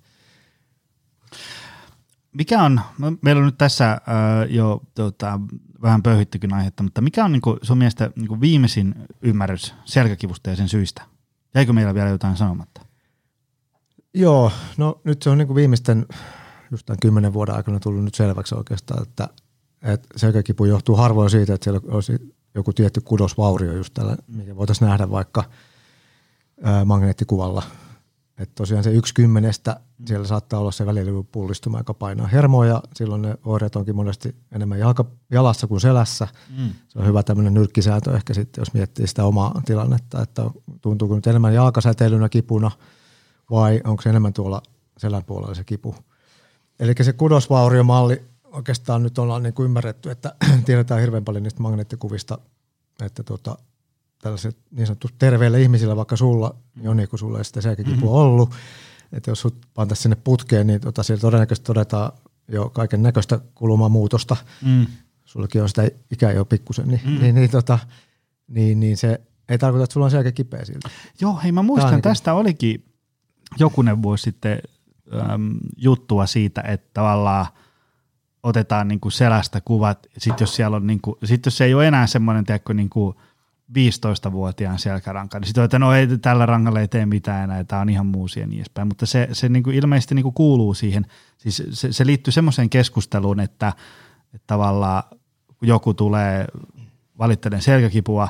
[2.34, 4.00] Mikä on, no, meillä on nyt tässä äh,
[4.50, 5.40] jo tota,
[5.82, 10.50] vähän pöyhittykin aihetta, mutta mikä on niin kuin, sun mielestä niin kuin viimeisin ymmärrys selkäkivusta
[10.50, 11.02] ja sen syistä?
[11.56, 12.91] Jäikö meillä vielä jotain sanomatta?
[14.14, 16.06] Joo, no nyt se on niin kuin viimeisten
[16.72, 19.30] just tämän kymmenen vuoden aikana tullut nyt selväksi oikeastaan, että,
[19.82, 24.88] että selkäkipu johtuu harvoin siitä, että siellä olisi joku tietty kudosvaurio just tällä, mikä voitaisiin
[24.88, 25.44] nähdä vaikka
[26.64, 27.64] ää, magneettikuvalla.
[28.38, 30.86] Että tosiaan se yksi kymmenestä, siellä saattaa olla se
[31.32, 36.28] pullistuma, joka painaa hermoa ja silloin ne oireet onkin monesti enemmän jalka, jalassa kuin selässä.
[36.58, 36.70] Mm.
[36.88, 40.42] Se on hyvä tämmöinen nyrkkisääntö ehkä sitten, jos miettii sitä omaa tilannetta, että
[40.82, 42.72] tuntuuko nyt enemmän jalkasäteilynä kipuna–
[43.52, 44.62] vai onko se enemmän tuolla
[44.98, 45.96] selän puolella se kipu.
[46.80, 50.36] Eli se kudosvauriomalli oikeastaan nyt ollaan niin kuin ymmärretty, että
[50.66, 52.38] tiedetään hirveän paljon niistä magneettikuvista,
[53.06, 53.58] että tota,
[54.22, 58.08] tällaiset niin sanottu terveille ihmisillä, vaikka sulla, Joni, kun sulla ei sitä selkäkipu mm-hmm.
[58.08, 58.52] ollut,
[59.12, 62.12] että jos sut pantaisiin sinne putkeen, niin tota, siellä todennäköisesti todetaan
[62.48, 64.38] jo kaiken näköistä kulumamuutosta.
[64.66, 64.88] Mm.
[65.26, 67.20] Sullakin on sitä ikää jo pikkusen, niin, mm.
[67.20, 67.80] niin, niin, tota,
[68.48, 70.90] niin, niin se ei tarkoita, että sulla on selkä kipeä siltä.
[71.22, 72.91] Joo, hei mä muistan, niin tästä olikin
[73.60, 74.60] jokunen vuosi sitten
[75.34, 77.46] äm, juttua siitä, että tavallaan
[78.44, 81.74] otetaan niin kuin selästä kuvat, sitten jos siellä on niin kuin, sit jos se ei
[81.74, 83.16] ole enää semmoinen, tiedätkö, niin kuin
[83.72, 87.90] 15-vuotiaan selkäranka, niin sitten että no ei, tällä rangalla ei tee mitään enää, tämä on
[87.90, 91.06] ihan muusi ja niin edespäin, mutta se, se niin kuin ilmeisesti niin kuin kuuluu siihen,
[91.38, 93.74] siis se, se liittyy semmoiseen keskusteluun, että,
[94.34, 95.04] että tavallaan
[95.48, 96.48] kun joku tulee
[97.18, 98.30] valittelen selkäkipua,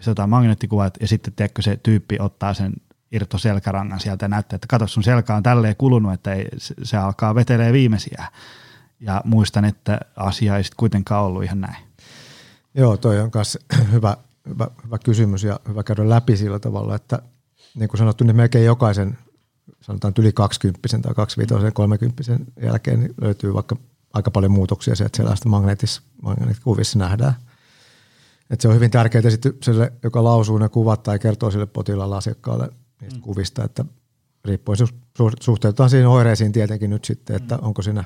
[0.00, 2.72] se ottaa magneettikuvat ja sitten tiedätkö, se tyyppi ottaa sen
[3.12, 6.48] irto selkärangan sieltä ja näyttää, että katso sun selkä on tälleen kulunut, että ei,
[6.82, 8.24] se alkaa vetelee viimeisiä.
[9.00, 11.84] Ja muistan, että asia ei sitten kuitenkaan ollut ihan näin.
[12.74, 13.58] Joo, toi on myös
[13.92, 14.16] hyvä,
[14.48, 17.22] hyvä, hyvä kysymys ja hyvä käydä läpi sillä tavalla, että
[17.74, 19.18] niin kuin sanottu, niin melkein jokaisen
[19.80, 22.22] sanotaan yli 20 tai 25 30
[22.62, 23.76] jälkeen niin löytyy vaikka
[24.12, 27.34] aika paljon muutoksia sieltä sellaista magneettikuvissa nähdään.
[28.50, 32.16] Et se on hyvin tärkeää sitten sille, joka lausuu ne kuvat tai kertoo sille potilaalle
[32.16, 32.68] asiakkaalle
[33.00, 33.22] niistä mm.
[33.22, 33.84] kuvista, että
[34.44, 34.78] riippuen
[35.40, 37.64] suhteutetaan siihen oireisiin tietenkin nyt sitten, että mm.
[37.64, 38.04] onko siinä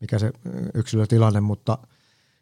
[0.00, 0.32] mikä se
[0.74, 1.78] yksilötilanne, mutta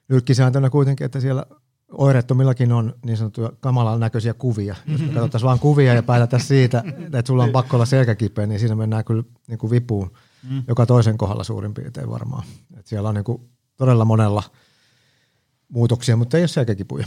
[0.09, 1.47] nyrkkisääntönä kuitenkin, että siellä
[1.91, 4.77] oireettomillakin on niin sanottuja kamalan näköisiä kuvia.
[4.87, 8.61] Jos me katsotaan vain kuvia ja päätetään siitä, että sulla on pakko olla selkäkipeä, niin
[8.61, 10.11] siinä mennään kyllä niin kuin vipuun
[10.51, 10.63] mm.
[10.69, 12.45] joka toisen kohdalla suurin piirtein varmaan.
[12.79, 13.43] Et siellä on niin kuin
[13.77, 14.43] todella monella
[15.69, 17.07] muutoksia, mutta ei ole selkäkipuja.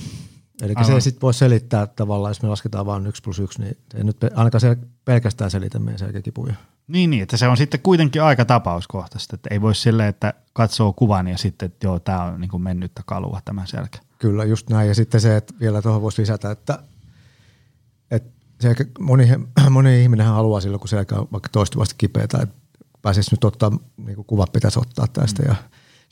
[0.61, 3.77] Eli se ei sitten voi selittää tavallaan, jos me lasketaan vain yksi plus yksi, niin
[3.91, 6.53] se ei nyt ainakaan se pelkästään selitä meidän selkäkipuja.
[6.87, 10.93] Niin, niin, että se on sitten kuitenkin aika tapauskohtaista, että ei voi silleen, että katsoo
[10.93, 13.99] kuvan ja sitten, että joo, tämä on niin kuin mennyttä kalua tämä selkä.
[14.19, 14.87] Kyllä, just näin.
[14.87, 16.79] Ja sitten se, että vielä tuohon voisi lisätä, että,
[18.11, 19.29] että se, moni,
[19.69, 22.55] moni ihminen haluaa silloin, kun selkä on vaikka toistuvasti kipeätä, että
[23.01, 25.47] pääsisi nyt ottaa, niin kuin kuvat pitäisi ottaa tästä mm.
[25.49, 25.55] ja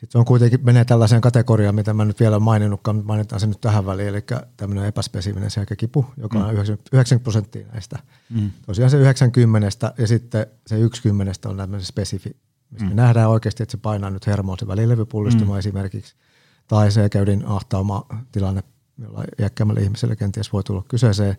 [0.01, 3.39] sitten se on kuitenkin menee tällaiseen kategoriaan, mitä mä nyt vielä en maininnutkaan, mutta mainitaan
[3.39, 4.23] se nyt tähän väliin, eli
[4.57, 6.51] tämmöinen epäspesifinen selkäkipu, joka on mm.
[6.51, 7.99] 90 prosenttia näistä.
[8.29, 8.51] Mm.
[8.65, 12.35] Tosiaan se 90 ja sitten se 10 on tämmöinen spesifi,
[12.71, 12.89] missä mm.
[12.89, 15.59] me nähdään oikeasti, että se painaa nyt hermoon se välilevypullistuma mm.
[15.59, 16.15] esimerkiksi,
[16.67, 18.63] tai se käydin ahtauma tilanne
[18.97, 21.37] jolla iäkkäämmälle ihmiselle kenties voi tulla kyseeseen,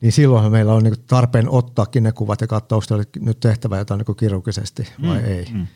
[0.00, 4.04] niin silloinhan meillä on niin tarpeen ottaakin ne kuvat ja katsoa, onko nyt tehtävä jotain
[4.08, 5.46] niin kirurgisesti vai mm, ei.
[5.52, 5.66] Mm.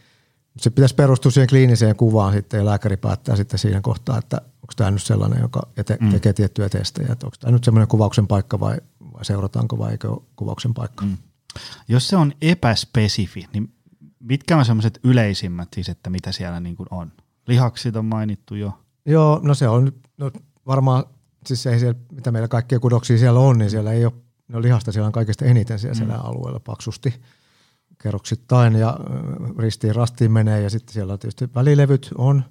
[0.56, 4.72] Se pitäisi perustua siihen kliiniseen kuvaan sitten ja lääkäri päättää sitten siinä kohtaa, että onko
[4.76, 6.10] tämä nyt sellainen, joka te- mm.
[6.10, 8.76] tekee tiettyjä testejä, että onko tämä nyt semmoinen kuvauksen paikka vai,
[9.12, 11.04] vai seurataanko vai eikö ole kuvauksen paikka.
[11.04, 11.16] Mm.
[11.88, 13.74] Jos se on epäspesifi, niin
[14.20, 17.12] mitkä on semmoiset yleisimmät siis, että mitä siellä niin kuin on?
[17.46, 18.78] Lihaksit on mainittu jo.
[19.06, 20.30] Joo, no se on no
[20.66, 21.04] varmaan,
[21.46, 24.12] siis ei siellä, mitä meillä kaikkia kudoksia siellä on, niin siellä ei ole,
[24.48, 25.98] no lihasta siellä on kaikista eniten siellä, mm.
[25.98, 27.14] siellä alueella paksusti
[28.04, 28.96] kerroksittain ja
[29.58, 32.44] ristiin rastiin menee ja sitten siellä tietysti välilevyt on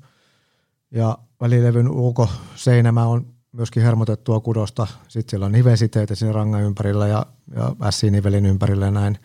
[0.92, 4.88] ja välilevyn ulkoseinämä on myöskin hermotettua kudosta.
[5.08, 9.18] Sitten siellä on nivesiteitä siinä rangan ympärillä ja, ja S-nivelin ympärillä ja näin,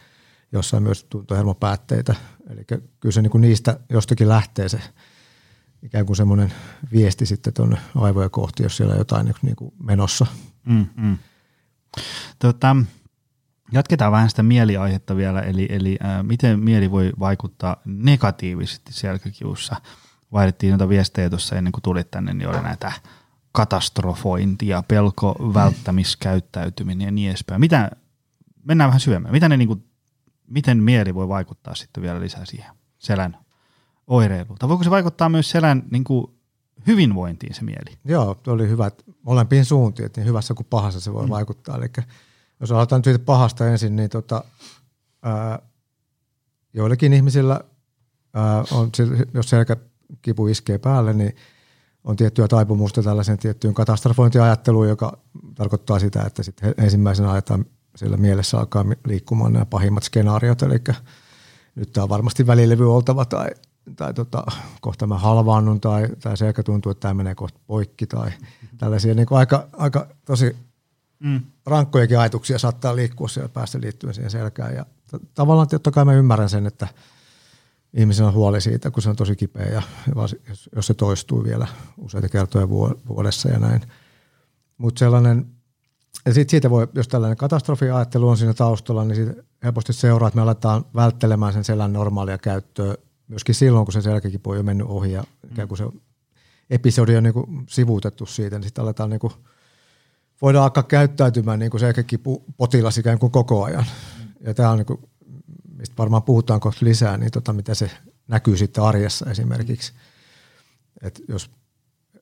[0.53, 2.15] jossa myös tuntohermopäätteitä.
[2.51, 2.65] Eli
[3.01, 4.81] kyllä se niin niistä jostakin lähtee se
[5.83, 6.53] ikään kuin semmoinen
[6.93, 10.27] viesti sitten tuonne aivoja kohti, jos siellä on jotain niin kuin menossa.
[10.67, 11.19] Mm, mm.
[12.39, 12.77] Tota,
[13.73, 19.77] jatketaan vähän sitä mieliaihetta vielä, eli, eli äh, miten mieli voi vaikuttaa negatiivisesti selkäkiussa.
[20.33, 22.93] Vaihdettiin noita viestejä tuossa ennen kuin tulit tänne, niin oli näitä
[23.53, 27.61] katastrofointia, pelko, välttämiskäyttäytyminen ja niin edespäin.
[27.61, 27.91] Mitä,
[28.65, 29.33] mennään vähän syömään.
[29.33, 29.85] Mitä ne, niin kuin,
[30.47, 33.37] miten mieli voi vaikuttaa sitten vielä lisää siihen selän
[34.07, 34.59] oireiluun?
[34.59, 36.27] Tai voiko se vaikuttaa myös selän niin kuin,
[36.87, 37.99] hyvinvointiin se mieli?
[38.05, 38.91] Joo, oli hyvä.
[39.23, 41.31] Molempiin suuntiin, että niin hyvässä kuin pahassa se voi mm.
[41.31, 41.77] vaikuttaa.
[41.77, 41.89] Eli
[42.61, 44.45] jos aloitetaan siitä pahasta ensin, niin tota,
[45.23, 45.59] ää,
[46.75, 47.61] joillekin ihmisillä
[48.35, 48.91] ää, on,
[49.35, 51.37] jos selkäkipu iskee päälle, niin
[52.05, 55.19] on tiettyä taipumusta tällaisen tiettyyn katastrofointiajatteluun, joka
[55.55, 57.65] tarkoittaa sitä, että sitten ensimmäisenä ajetaan
[57.97, 60.79] siellä mielessä alkaa liikkumaan nämä pahimmat skenaariot, eli
[61.75, 63.51] nyt tämä on varmasti välilevy oltava tai,
[63.97, 64.45] tai tota,
[64.81, 68.31] kohta mä halvaannun tai, tai selkä tuntuu, että tämä menee kohta poikki tai
[68.79, 69.15] tällaisia.
[69.15, 70.57] Niin aika, aika tosi
[71.21, 71.41] mm.
[71.67, 76.13] rankkojakin ajatuksia saattaa liikkua siellä päästä liittyen siihen selkään ja t- tavallaan totta kai mä
[76.13, 76.89] ymmärrän sen, että
[77.95, 79.83] ihmisen on huoli siitä, kun se on tosi kipeä ja
[80.77, 81.67] jos se toistuu vielä
[81.99, 82.69] useita kertoja
[83.09, 83.83] vuodessa ja näin.
[84.79, 85.47] Mutta sellainen,
[86.27, 90.37] ja sitten siitä voi, jos tällainen katastrofiajattelu on siinä taustalla, niin siitä helposti seuraa, että
[90.37, 92.95] me aletaan välttelemään sen selän normaalia käyttöä
[93.29, 95.85] myöskin silloin, kun se selkäkipu on jo mennyt ohi ja ikään kuin se
[96.71, 99.33] episodi on niin sivuutettu siitä, niin sitten aletaan niin kuin,
[100.43, 103.87] voidaan alkaa käyttäytymään niin kuin selkäkipu potilas ikään kuin koko ajan.
[104.41, 105.01] Ja tämä on niin kuin
[105.79, 107.91] mistä varmaan puhutaan kohta lisää, niin tota, mitä se
[108.29, 109.93] näkyy sitten arjessa esimerkiksi.
[111.03, 111.51] Et jos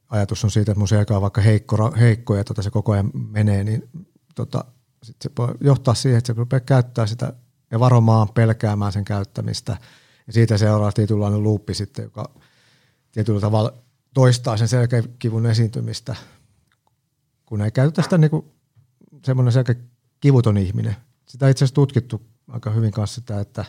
[0.08, 3.10] ajatus on siitä, että mun selkä on vaikka heikko, heikko ja tota, se koko ajan
[3.14, 3.88] menee, niin
[4.34, 4.64] tota,
[5.02, 7.32] sit se voi johtaa siihen, että se rupeaa käyttää sitä
[7.70, 9.76] ja varomaan, pelkäämään sen käyttämistä.
[10.26, 12.30] Ja siitä seuraa tietynlainen luuppi sitten, joka
[13.12, 13.72] tietyllä tavalla
[14.14, 16.16] toistaa sen selkäkivun esiintymistä,
[17.46, 18.44] kun ei käytä sitä niin
[19.24, 20.96] semmoinen selkäkivuton ihminen.
[21.26, 23.64] Sitä on itse asiassa tutkittu aika hyvin kanssa sitä, että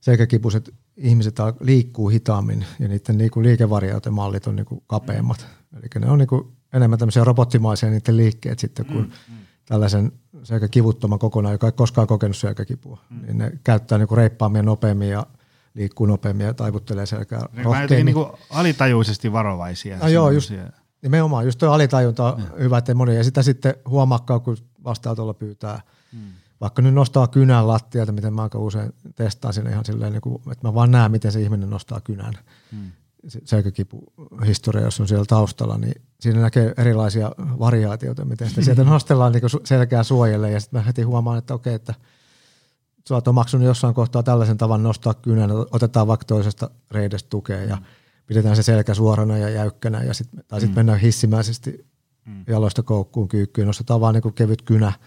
[0.00, 5.46] selkäkipuiset ihmiset liikkuu hitaammin ja niiden niinku liikevariaatiomallit on niinku kapeammat.
[5.76, 9.38] Eli ne on niinku enemmän tämmöisiä robottimaisia niiden liikkeet sitten kuin mm, mm.
[9.66, 13.00] tällaisen selkäkivuttoman kokonaan, joka ei koskaan kokenut selkäkipua.
[13.10, 13.22] Mm.
[13.26, 15.26] Niin ne käyttää niinku reippaammin ja nopeammin ja
[15.74, 18.14] liikkuu nopeammin ja taivuttelee selkää ne rohkeammin.
[18.14, 19.98] Niin alitajuisesti varovaisia.
[19.98, 20.52] No joo, just,
[21.02, 21.44] nimenomaan.
[21.44, 23.16] Just tuo alitajunta on hyvä, että moni.
[23.16, 25.80] Ja sitä sitten huomakkaa, kun vastaanotolla pyytää
[26.12, 30.20] mm vaikka nyt nostaa kynän lattialta, miten mä aika usein testaan sinne ihan silleen, niin
[30.20, 32.34] kuin, että mä vaan näen, miten se ihminen nostaa kynän.
[32.72, 32.92] Hmm.
[33.44, 34.12] Selkäkipu
[34.46, 39.42] historia, jos on siellä taustalla, niin siinä näkee erilaisia variaatioita, miten sitä sieltä nostellaan niin
[39.64, 41.94] selkää suojelle ja sitten mä heti huomaan, että okei, että
[43.08, 47.78] sä oot omaksunut jossain kohtaa tällaisen tavan nostaa kynän, otetaan vaikka toisesta reidestä tukea ja
[48.26, 50.78] pidetään se selkä suorana ja jäykkänä ja sit, tai sitten mm.
[50.78, 51.86] mennään hissimäisesti
[52.24, 52.44] mm.
[52.46, 54.92] jaloista koukkuun kyykkyyn, nostetaan vaan niin kevyt kynä–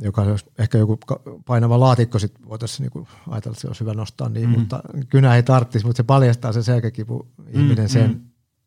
[0.00, 0.98] joka olisi ehkä joku
[1.46, 4.58] painava laatikko, sitten voitaisiin niinku ajatella, että se olisi hyvä nostaa niin, mm.
[4.58, 8.20] mutta kynä ei tarvitsisi, mutta se paljastaa sen selkäkipu ihminen mm, sen, mm.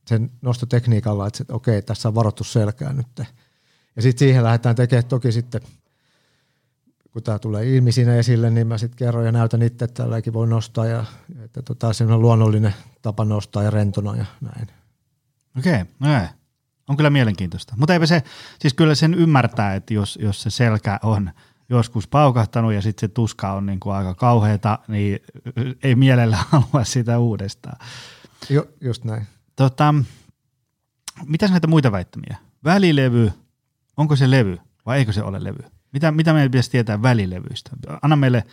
[0.08, 3.08] sen nostotekniikalla, että, se, että okei, tässä on varoittu selkää nyt.
[3.96, 5.62] Ja sitten siihen lähdetään tekemään toki sitten,
[7.13, 10.34] kun tämä tulee ilmi siinä esille, niin mä sitten kerron ja näytän itse, että tälläkin
[10.34, 11.06] voi nostaa ja
[11.43, 14.67] että tota, se on luonnollinen tapa nostaa ja rentona ja näin.
[15.58, 16.30] Okei, okay, no näin.
[16.88, 17.74] On kyllä mielenkiintoista.
[17.78, 18.24] Mutta eipä se,
[18.60, 21.32] siis kyllä sen ymmärtää, että jos, jos se selkä on
[21.69, 25.19] joskus paukahtanut ja sitten se tuska on niin kuin aika kauheata, niin
[25.84, 27.78] ei mielellä halua sitä uudestaan.
[28.50, 29.28] Jo, just näin.
[29.56, 29.95] Tota,
[31.26, 32.38] mitäs näitä muita väittämiä?
[32.63, 33.32] Välilevy,
[33.97, 35.63] onko se levy vai eikö se ole levy?
[35.94, 37.72] Mitä, mitä meidän pitäisi tietää välilevyistä?
[38.02, 38.44] Anna meille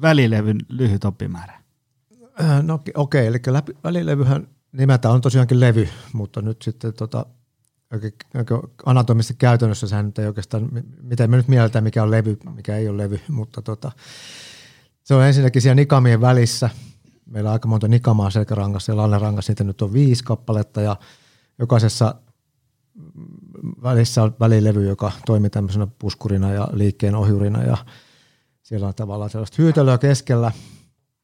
[0.00, 1.60] välilevyn lyhyt oppimäärä.
[2.62, 7.26] No okei, okay, eli läpi, välilevyhän nimeltä on tosiaankin levy, mutta nyt sitten tota,
[8.86, 10.68] anatomisesti käytännössä sehän nyt ei oikeastaan,
[11.02, 13.92] miten me nyt mielletään, mikä on levy, mikä ei ole levy, mutta tota,
[15.02, 16.70] se on ensinnäkin siellä nikamien välissä.
[17.26, 20.96] Meillä on aika monta nikamaa selkärangassa ja lallerangassa, niitä nyt on viisi kappaletta ja
[21.58, 22.14] jokaisessa
[23.82, 27.76] välissä on välilevy, joka toimii tämmöisenä puskurina ja liikkeen ohjurina ja
[28.62, 30.46] siellä on tavallaan sellaista hyytelöä keskellä.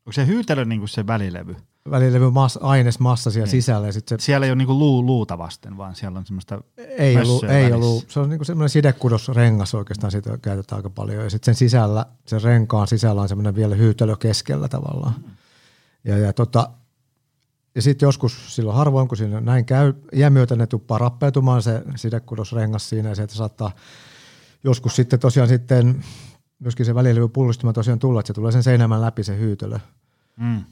[0.00, 1.56] Onko se hyytelö niin kuin se välilevy?
[1.90, 3.50] Välilevy mas, ainesmassa siellä niin.
[3.50, 3.86] sisällä.
[3.86, 6.60] Ja sit se, siellä ei ole niin kuin luu, luuta vasten, vaan siellä on semmoista
[6.76, 8.10] Ei ollut, ei ollut.
[8.10, 11.24] Se on niin kuin semmoinen sidekudosrengas oikeastaan, sitä käytetään aika paljon.
[11.24, 15.14] Ja sitten sen sisällä, sen renkaan sisällä on semmoinen vielä hyytelö keskellä tavallaan.
[15.18, 15.30] Mm.
[16.04, 16.70] Ja, ja tota,
[17.80, 21.82] ja sitten joskus silloin harvoin, kun siinä näin käy, iän myötä ne tuppaa rappeutumaan se
[21.96, 23.72] sidekudosrengas siinä ja sieltä saattaa
[24.64, 26.04] joskus sitten tosiaan sitten
[26.58, 29.78] myöskin se välilevy pullistuma tosiaan tulla, että se tulee sen seinämän läpi se hyytölö.
[30.36, 30.64] Mm.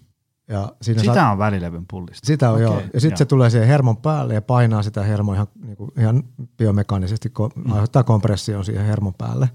[0.49, 1.33] Ja siinä sitä saat...
[1.33, 2.27] on välilevyn pullista.
[2.27, 2.83] Sitä on okay, joo.
[2.95, 6.25] Ja sitten se tulee siihen hermon päälle ja painaa sitä hermoa ihan, niin kuin, ihan
[6.57, 7.73] biomekaanisesti, ko- mm.
[7.73, 9.51] aiheuttaa kompression siihen hermon päälle.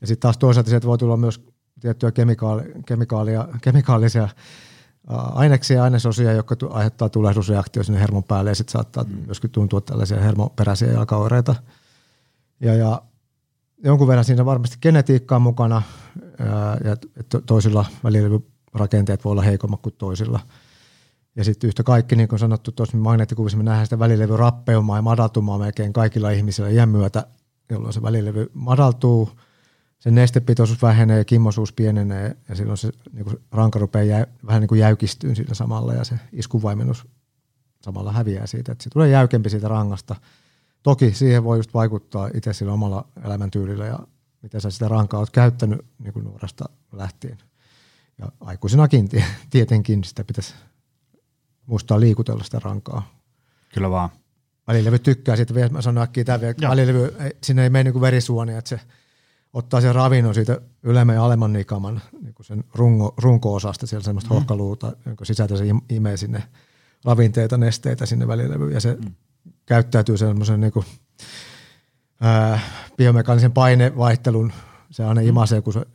[0.00, 1.44] Ja sitten taas toisaalta sieltä voi tulla myös
[1.80, 4.28] tiettyjä kemikaali, kemikaalia, kemikaalisia
[5.16, 9.16] aineksia ja ainesosia, jotka aiheuttaa tulehdusreaktio sinne hermon päälle ja sitten saattaa mm.
[9.26, 11.54] myöskin tuntua tällaisia hermoperäisiä jalkaoireita.
[12.60, 13.02] Ja, ja
[13.84, 15.82] jonkun verran siinä varmasti genetiikkaa mukana
[16.84, 16.96] ja,
[17.46, 20.40] toisilla välilevyrakenteet voi olla heikommat kuin toisilla.
[21.36, 25.02] Ja sitten yhtä kaikki, niin kuin sanottu tuossa magneettikuvissa, me nähdään sitä välilevy rappeumaa ja
[25.02, 27.26] madaltumaa melkein kaikilla ihmisillä iän myötä,
[27.70, 29.30] jolloin se välilevy madaltuu–
[29.98, 34.60] se nestepitoisuus vähenee ja kimmosuus pienenee ja silloin se niin kuin ranka rupeaa jä, vähän
[34.60, 37.06] niin kuin jäykistyyn siinä samalla ja se iskuvaimennus
[37.80, 40.16] samalla häviää siitä, että se tulee jäykempi siitä rangasta.
[40.82, 43.98] Toki siihen voi just vaikuttaa itse sillä omalla elämäntyylillä ja
[44.42, 47.38] miten sä sitä rankaa oot käyttänyt niin kuin nuoresta lähtien.
[48.18, 49.08] Ja aikuisenakin
[49.50, 50.54] tietenkin sitä pitäisi
[51.66, 53.14] muistaa liikutella sitä rankaa.
[53.74, 54.10] Kyllä vaan.
[54.68, 58.58] Välilevy tykkää siitä vielä, mä sanon äkkiä tämä välilevy, sinne ei mene niin kuin verisuonia,
[58.58, 58.80] että se–
[59.52, 64.34] ottaa sen ravinnon siitä ylemmän ja alemman nikaman niin sen runko, runko-osasta, siellä semmoista mm.
[64.34, 66.42] hohkaluuta, jonka sisältä se imee sinne
[67.04, 69.12] ravinteita, nesteitä sinne välilevyyn ja se mm.
[69.66, 70.86] käyttäytyy semmoisen niin kuin,
[72.20, 72.60] ää,
[72.96, 74.52] biomekaanisen painevaihtelun,
[74.90, 75.28] se aina mm.
[75.28, 75.86] imasee, kun se,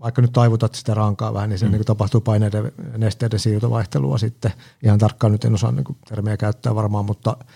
[0.00, 1.72] vaikka nyt taivutat sitä rankaa vähän, niin se mm.
[1.72, 4.52] niin tapahtuu paineiden ja nesteiden siirtovaihtelua sitten.
[4.82, 7.36] Ihan tarkkaan nyt en osaa niin termiä käyttää varmaan, mutta–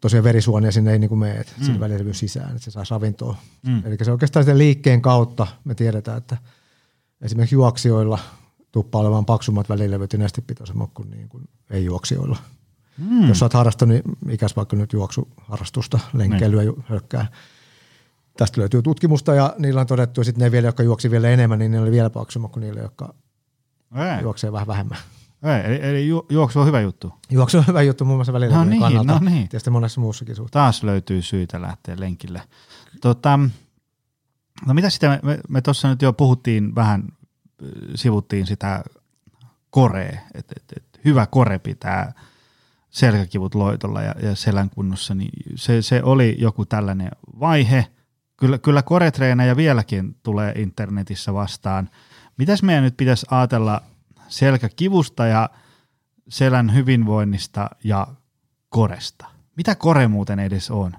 [0.00, 1.64] tosiaan verisuonia sinne ei niin kuin mene, mm.
[1.64, 3.36] sinne välilevyn sisään, että se saa ravintoa.
[3.66, 3.82] Mm.
[3.84, 6.36] Eli se oikeastaan sen liikkeen kautta me tiedetään, että
[7.20, 8.18] esimerkiksi juoksijoilla
[8.72, 12.36] tuppaa olemaan paksummat välilevyt ja nestepitoisemmat kuin, niin kuin ei-juoksijoilla.
[12.98, 13.28] Mm.
[13.28, 16.84] Jos oot harrastanut ikäs vaikka nyt juoksuharrastusta, lenkkeilyä, niin.
[16.88, 17.26] hökkää.
[18.36, 21.70] Tästä löytyy tutkimusta ja niillä on todettu, että ne vielä, jotka juoksi vielä enemmän, niin
[21.70, 23.14] ne oli vielä paksummat kuin niille, jotka
[23.94, 24.22] Ei.
[24.22, 24.98] juoksee vähän vähemmän.
[25.42, 27.14] Ei, eli, eli ju, juoksu on hyvä juttu.
[27.30, 29.12] Juoksu on hyvä juttu muun muassa välillä no niin, kannalta.
[29.12, 29.48] No niin.
[29.48, 30.52] Tietysti monessa muussakin suhteessa.
[30.52, 32.42] Taas löytyy syitä lähteä lenkille.
[33.00, 33.38] Tota,
[34.66, 37.08] no mitä sitten, me, me tuossa nyt jo puhuttiin vähän,
[37.94, 38.84] sivuttiin sitä
[39.70, 42.12] korea, että et, et, hyvä kore pitää
[42.90, 47.86] selkäkivut loitolla ja, ja selän kunnossa, niin se, se oli joku tällainen vaihe.
[48.36, 51.90] Kyllä, kyllä koretreenejä vieläkin tulee internetissä vastaan.
[52.36, 53.82] Mitäs meidän nyt pitäisi ajatella–
[54.28, 55.50] selkäkivusta ja
[56.28, 58.06] selän hyvinvoinnista ja
[58.68, 59.26] koresta.
[59.56, 60.92] Mitä kore muuten edes on?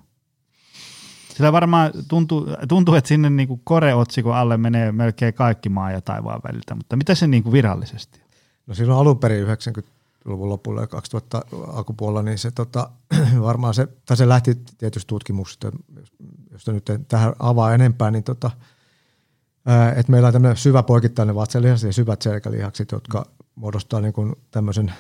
[1.36, 6.42] Sillä varmaan tuntuu, tuntuu että sinne niinku kore-otsikon alle menee melkein kaikki maa ja taivaan
[6.48, 8.22] väliltä, mutta mitä se niinku virallisesti
[8.70, 12.90] No silloin alun perin 90-luvun lopulla ja 2000 alkupuolella, niin se tota,
[13.42, 15.72] varmaan se, tai se lähti tietysti tutkimuksesta,
[16.52, 18.52] josta nyt en tähän avaa enempää, niin tota,
[19.96, 24.94] että meillä on tämmöinen syvä poikittainen vatsalihas ja syvät selkälihakset, jotka muodostaa niin kuin tämmöisen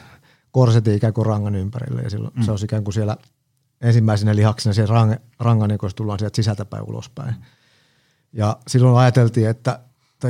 [0.52, 2.43] korsetin ikään kuin rangan ympärille ja silloin mm.
[2.43, 3.17] se on ikään kuin siellä
[3.82, 7.36] ensimmäisenä lihaksena siellä rang, rangan, niin kun tullaan sieltä sisältäpäin ulospäin.
[8.34, 9.80] Ja silloin ajateltiin, että,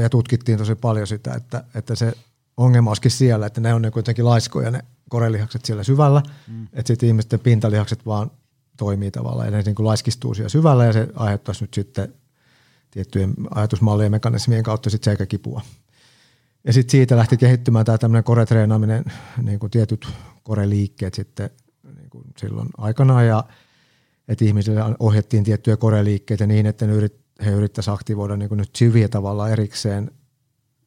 [0.02, 2.14] ja tutkittiin tosi paljon sitä, että, että se
[2.58, 6.68] ongelma olisikin siellä, että ne on niin kuitenkin laiskoja ne korelihakset siellä syvällä, mm.
[6.74, 8.32] että sitten ihmisten pintalihakset vaan
[8.78, 12.14] toimii tavallaan ja ne niin kuin laiskistuu siellä syvällä ja se aiheuttaisi nyt sitten
[12.92, 15.62] tiettyjen ajatusmallien ja mekanismien kautta sitten selkäkipua.
[16.64, 19.06] Ja sitten siitä lähti kehittymään tämä tämmöinen koretreenaaminen,
[19.42, 20.08] niin kuin tietyt
[20.44, 21.50] koreliikkeet sitten
[21.96, 23.44] niin kuin silloin aikanaan ja
[24.28, 28.76] että ihmisille ohjattiin tiettyjä koreliikkeitä niin, että ne yrit, he yrittäisivät aktivoida niin kuin nyt
[28.76, 30.12] syviä tavalla erikseen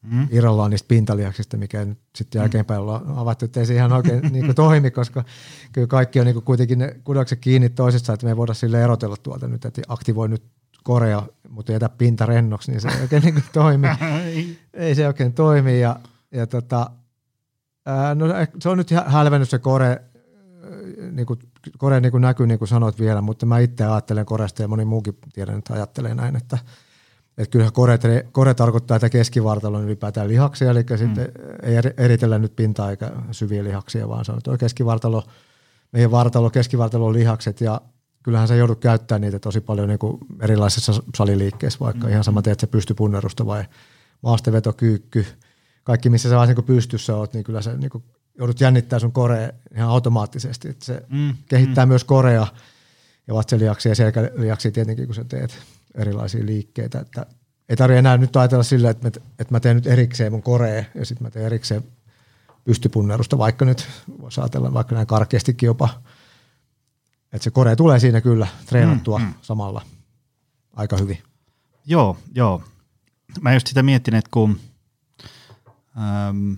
[0.01, 0.27] mm.
[0.31, 2.43] irrallaan niistä pintalihaksista, mikä nyt sitten mm.
[2.43, 5.23] jälkeenpäin ollaan avattu, että ei se ihan oikein niin kuin toimi, koska
[5.71, 8.83] kyllä kaikki on niin kuin kuitenkin ne kudokset kiinni toisessa, että me ei voida sille
[8.83, 10.43] erotella tuolta nyt, että aktivoi nyt
[10.83, 13.87] korea, mutta jätä pinta rennoksi, niin se ei oikein niin toimi.
[14.73, 15.81] ei se oikein toimi.
[15.81, 15.99] Ja,
[16.31, 16.89] ja tota,
[17.85, 18.25] ää, no,
[18.59, 20.01] se on nyt hälvennyt se kore
[21.11, 21.39] niin kuin,
[21.77, 24.85] kore niin kuin näkyy niin kuin sanoit vielä, mutta mä itse ajattelen koresta ja moni
[24.85, 26.57] muukin tiedän, että ajattelee näin, että–
[27.37, 27.99] että kyllähän kore,
[28.31, 30.97] kore tarkoittaa, että keskivartalon ylipäätään lihaksia, eli mm.
[30.97, 31.31] sitten
[31.63, 35.23] ei eritellä nyt pintaa eikä syviä lihaksia, vaan se on tuo keskivartalo,
[35.91, 37.81] meidän vartalo, keskivartalon lihakset ja
[38.23, 42.11] kyllähän sä joudut käyttämään niitä tosi paljon niin kuin erilaisissa saliliikkeissä, vaikka mm.
[42.11, 43.65] ihan sama teet, että pysty punnerusta vai
[44.21, 44.75] maasteveto,
[45.83, 48.03] kaikki missä sä vaan niin pystyssä oot, niin kyllä sä niin kuin
[48.37, 51.33] joudut jännittää sun korea ihan automaattisesti, että se mm.
[51.47, 51.89] kehittää mm.
[51.89, 52.47] myös korea
[53.27, 55.57] ja vatselijaksia ja selkälijaksia tietenkin, kun sä teet
[55.95, 56.99] erilaisia liikkeitä.
[56.99, 57.25] Että
[57.69, 61.05] ei tarvitse enää nyt ajatella sillä, että, että mä teen nyt erikseen mun koree ja
[61.05, 61.83] sitten mä teen erikseen
[62.63, 63.87] pystypunnerusta, vaikka nyt
[64.21, 65.89] voisi ajatella vaikka näin karkeastikin jopa,
[67.33, 69.33] että se kore tulee siinä kyllä treenattua mm, mm.
[69.41, 69.81] samalla
[70.75, 71.23] aika hyvin.
[71.85, 72.63] Joo, joo.
[73.41, 74.59] Mä just sitä miettinyt, että kun,
[75.97, 76.53] ähm,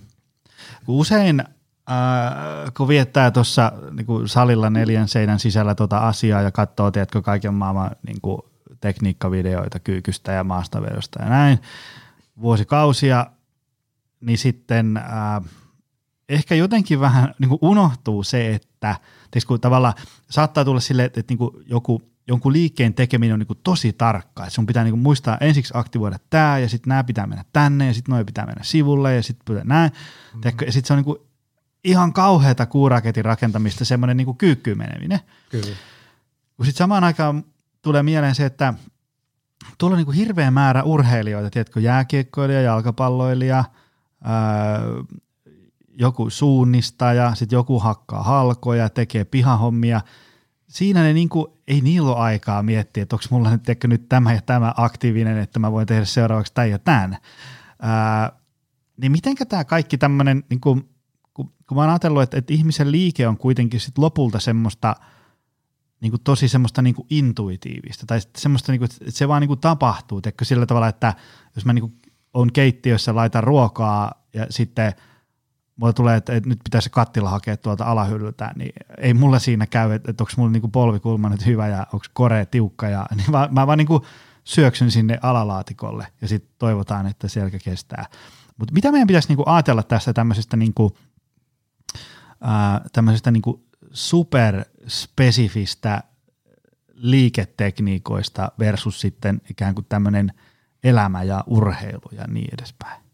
[0.85, 6.91] kun usein äh, kun viettää tuossa niin salilla neljän seinän sisällä tuota asiaa ja katsoo,
[6.91, 8.41] tiedätkö, kaiken maailman niin kuin
[8.81, 11.59] tekniikkavideoita kyykystä ja maastavedosta ja näin
[12.41, 13.25] vuosikausia,
[14.21, 15.43] niin sitten äh,
[16.29, 18.95] ehkä jotenkin vähän niin kuin unohtuu se, että
[19.48, 19.93] kun tavallaan
[20.30, 24.43] saattaa tulla sille, että, että niin kuin joku, jonkun liikkeen tekeminen on niin tosi tarkka.
[24.43, 27.93] Että sun pitää niin muistaa ensiksi aktivoida tämä ja sitten nämä pitää mennä tänne ja
[27.93, 29.91] sitten noin pitää mennä sivulle ja sitten näin.
[29.91, 30.65] Mm-hmm.
[30.65, 31.28] Ja sitten se on niin
[31.84, 35.19] ihan kauheata kuuraketin rakentamista, semmoinen niin kyykkyyn meneminen.
[35.50, 35.76] Kyllä.
[36.63, 37.43] Sitten samaan aikaan
[37.82, 38.74] tulee mieleen se, että
[39.78, 43.63] tuolla on niin hirveä määrä urheilijoita, tiedätkö, jääkiekkoilija, jalkapalloilija,
[44.24, 44.80] ää,
[45.99, 50.01] joku suunnistaja, sitten joku hakkaa halkoja, tekee pihahommia.
[50.67, 54.34] Siinä ne niin kuin, ei niillä ole aikaa miettiä, että onko mulla nyt, nyt tämä
[54.34, 57.17] ja tämä aktiivinen, että mä voin tehdä seuraavaksi tämän ja tämän.
[57.81, 58.31] Ää,
[59.01, 60.89] niin mitenkä tämä kaikki tämmöinen, niin kuin,
[61.34, 64.95] kun, kun mä oon ajatellut, että, että ihmisen liike on kuitenkin sit lopulta semmoista–
[66.01, 70.45] niin tosi semmoista niin intuitiivista tai semmoista, niin kuin, että se vaan niin tapahtuu, teikö,
[70.45, 71.13] sillä tavalla, että
[71.55, 71.99] jos mä niin
[72.34, 74.93] on keittiössä, laitan ruokaa ja sitten
[75.75, 80.11] mulla tulee, että, nyt pitäisi kattila hakea tuolta alahyllyltä, niin ei mulla siinä käy, että,
[80.11, 83.49] että onko mulla niin kuin polvikulma nyt hyvä ja onko kore tiukka, ja, niin mä,
[83.51, 84.03] mä vaan niin kuin
[84.43, 88.05] syöksyn sinne alalaatikolle ja sitten toivotaan, että selkä kestää.
[88.57, 90.93] Mutta mitä meidän pitäisi niin kuin ajatella tästä tämmöisestä, niin kuin,
[92.41, 96.03] ää, tämmöisestä niin kuin superspesifistä
[96.93, 100.31] liiketekniikoista versus sitten ikään kuin tämmöinen
[100.83, 103.05] elämä ja urheilu ja niin edespäin.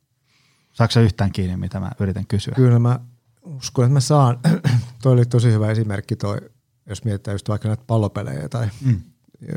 [0.81, 2.53] Saatko yhtään kiinni, mitä mä yritän kysyä?
[2.55, 2.99] Kyllä mä
[3.43, 4.39] uskon, että mä saan.
[5.03, 6.37] toi oli tosi hyvä esimerkki toi,
[6.85, 9.01] jos mietitään just vaikka näitä pallopelejä tai mm.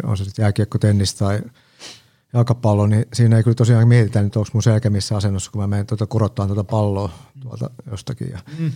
[0.03, 1.41] on se sitten jääkiekko, tennis tai
[2.33, 5.67] jalkapallo, niin siinä ei kyllä tosiaan mietitä että onko mun selkä missä asennossa, kun mä
[5.67, 7.11] menen tuota kurottaan tuota palloa
[7.41, 8.31] tuolta jostakin.
[8.31, 8.73] Ja mm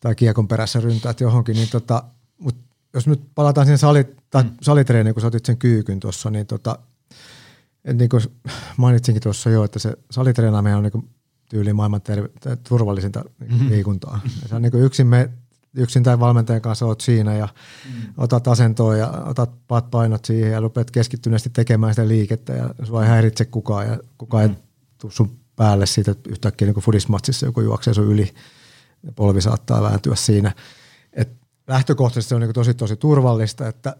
[0.00, 2.04] tai kiekon perässä ryntäät johonkin, niin tota,
[2.38, 2.56] mut
[2.94, 4.50] jos nyt palataan siihen sali, tai mm.
[4.62, 6.78] salitreeniin, kun sä otit sen kyykyn tuossa, niin tota,
[7.84, 8.22] et niin kuin
[8.76, 11.08] mainitsinkin tuossa jo, että se salitreenaaminen on niin
[11.48, 12.28] tyyli maailman terve,
[12.68, 13.68] turvallisinta mm-hmm.
[13.68, 14.20] liikuntaa.
[14.50, 15.30] Ja on niin yksin, me,
[15.76, 17.48] yksin tai valmentajan kanssa oot siinä ja
[17.84, 18.02] mm.
[18.16, 19.50] otat asentoa ja otat
[19.90, 24.44] painot siihen ja rupeat keskittyneesti tekemään sitä liikettä ja sua ei häiritse kukaan ja kukaan
[24.44, 24.50] mm.
[24.50, 24.62] ei
[24.98, 28.34] tule sun päälle siitä, että yhtäkkiä niin fudismatsissa joku juoksee sun yli
[29.02, 30.52] ja polvi saattaa vääntyä siinä.
[31.12, 31.28] Et
[31.66, 33.96] lähtökohtaisesti se on niin tosi tosi turvallista, että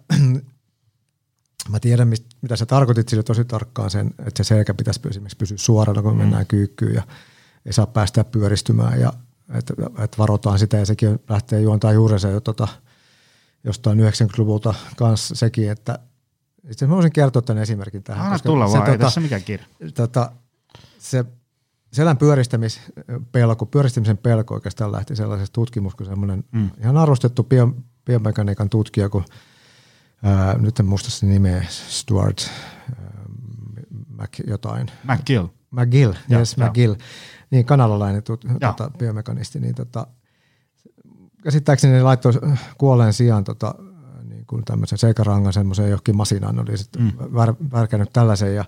[1.71, 2.09] mä tiedän,
[2.43, 6.13] mitä sä tarkoitit sille tosi tarkkaan sen, että se selkä pitäisi esimerkiksi pysyä suorana, kun
[6.13, 6.19] mm.
[6.19, 7.03] mennään kyykkyyn ja
[7.69, 9.13] ei saa päästä pyristymään ja
[9.55, 12.69] että, että varotaan sitä ja sekin lähtee juontaa juurensa jo tota,
[13.65, 15.99] jostain 90-luvulta kanssa sekin, että
[16.71, 18.27] itse mä voisin kertoa tämän esimerkin tähän.
[18.27, 19.67] Anna tulla se, vaan, tota, ei tässä mikään kirja.
[19.95, 20.33] Tota,
[20.99, 21.25] se
[21.93, 26.71] selän pyöristämispelko, pyöristämisen pelko oikeastaan lähti sellaisesta tutkimus, kun semmoinen mm.
[26.81, 29.25] ihan arvostettu bio, biomekaniikan tutkija, kun
[30.23, 32.51] ää, nyt en muista sen nimeä, Stuart
[32.99, 33.25] ää,
[34.09, 34.91] Mac jotain.
[35.05, 35.47] McGill.
[35.71, 36.67] McGill, ja, yes, ja.
[36.67, 36.95] McGill.
[37.51, 40.07] Niin kanadalainen tut, tota, biomekanisti, niin tota,
[41.43, 42.33] käsittääkseni ne laittoi
[42.79, 43.75] kuolleen sijaan tota,
[44.29, 47.35] niin kuin tämmöisen seikarangan semmoiseen johonkin masinaan, oli sitten mm.
[47.35, 48.65] vär, värkännyt tällaisen ja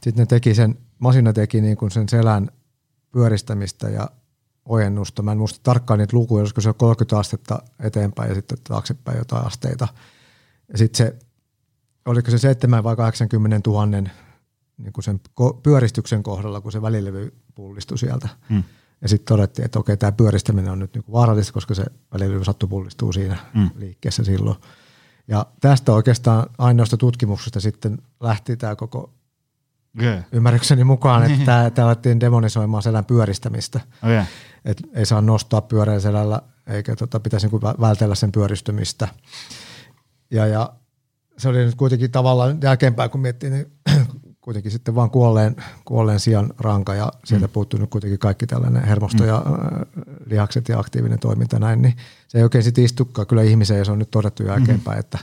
[0.00, 2.50] sitten ne teki sen masina teki niin kuin sen selän
[3.12, 4.08] pyöristämistä ja
[4.64, 5.22] ojennusta.
[5.22, 9.18] Mä en muista tarkkaan niitä lukuja, olisiko se on 30 astetta eteenpäin ja sitten taaksepäin
[9.18, 9.88] jotain asteita.
[10.72, 11.16] Ja sitten se,
[12.06, 13.86] oliko se 7 vai 80 000
[14.78, 15.20] niin kuin sen
[15.62, 18.28] pyöristyksen kohdalla, kun se välilevy pullistui sieltä.
[18.48, 18.62] Hmm.
[19.02, 22.44] Ja sitten todettiin, että okei, tämä pyöristäminen on nyt niin kuin vaarallista, koska se välilevy
[22.44, 23.70] sattuu pullistuu siinä hmm.
[23.76, 24.56] liikkeessä silloin.
[25.28, 29.14] Ja tästä oikeastaan ainoasta tutkimuksesta sitten lähti tämä koko
[29.98, 30.22] Okay.
[30.32, 33.80] Ymmärrykseni mukaan, että tämä, tämä alettiin demonisoimaan selän pyöristämistä.
[34.02, 34.22] Okay.
[34.64, 39.08] Et ei saa nostaa pyöreän selällä eikä tota, pitäisi niin vältellä sen pyöristymistä.
[40.30, 40.72] Ja, ja
[41.38, 43.66] se oli nyt kuitenkin tavallaan jälkeenpäin, kun miettii, niin
[44.44, 47.52] kuitenkin sitten vaan kuolleen, kuolleen sian ranka ja sieltä mm.
[47.52, 49.28] puuttuu nyt kuitenkin kaikki tällainen hermosto mm.
[49.28, 49.44] ja äh,
[50.26, 51.96] lihakset ja aktiivinen toiminta näin, niin
[52.28, 55.00] se ei oikein sitten istukaan kyllä ihmiseen ja se on nyt todettu jälkeenpäin, mm.
[55.00, 55.18] että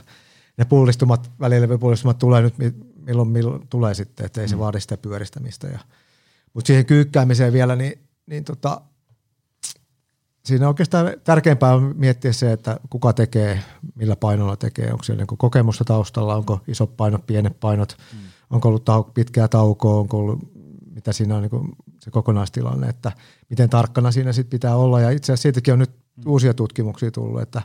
[0.56, 2.54] ne pullistumat, välilevy-pullistumat tulee nyt
[2.96, 4.60] milloin, milloin tulee sitten, että ei se mm.
[4.60, 5.66] vaadi sitä pyöristämistä.
[5.66, 5.78] Ja,
[6.54, 8.80] mutta siihen kyykkäämiseen vielä, niin, niin tota,
[10.44, 13.62] siinä oikeastaan tärkeämpää on miettiä se, että kuka tekee,
[13.94, 18.31] millä painolla tekee, onko siellä niin kokemusta taustalla, onko isot painot, pienet painot, mm.
[18.52, 20.38] Onko ollut tau- pitkää taukoa, onko ollut,
[20.94, 23.12] mitä siinä on niin se kokonaistilanne, että
[23.50, 25.00] miten tarkkana siinä sitten pitää olla.
[25.00, 26.22] Ja itse asiassa siitäkin on nyt mm.
[26.26, 27.62] uusia tutkimuksia tullut, että,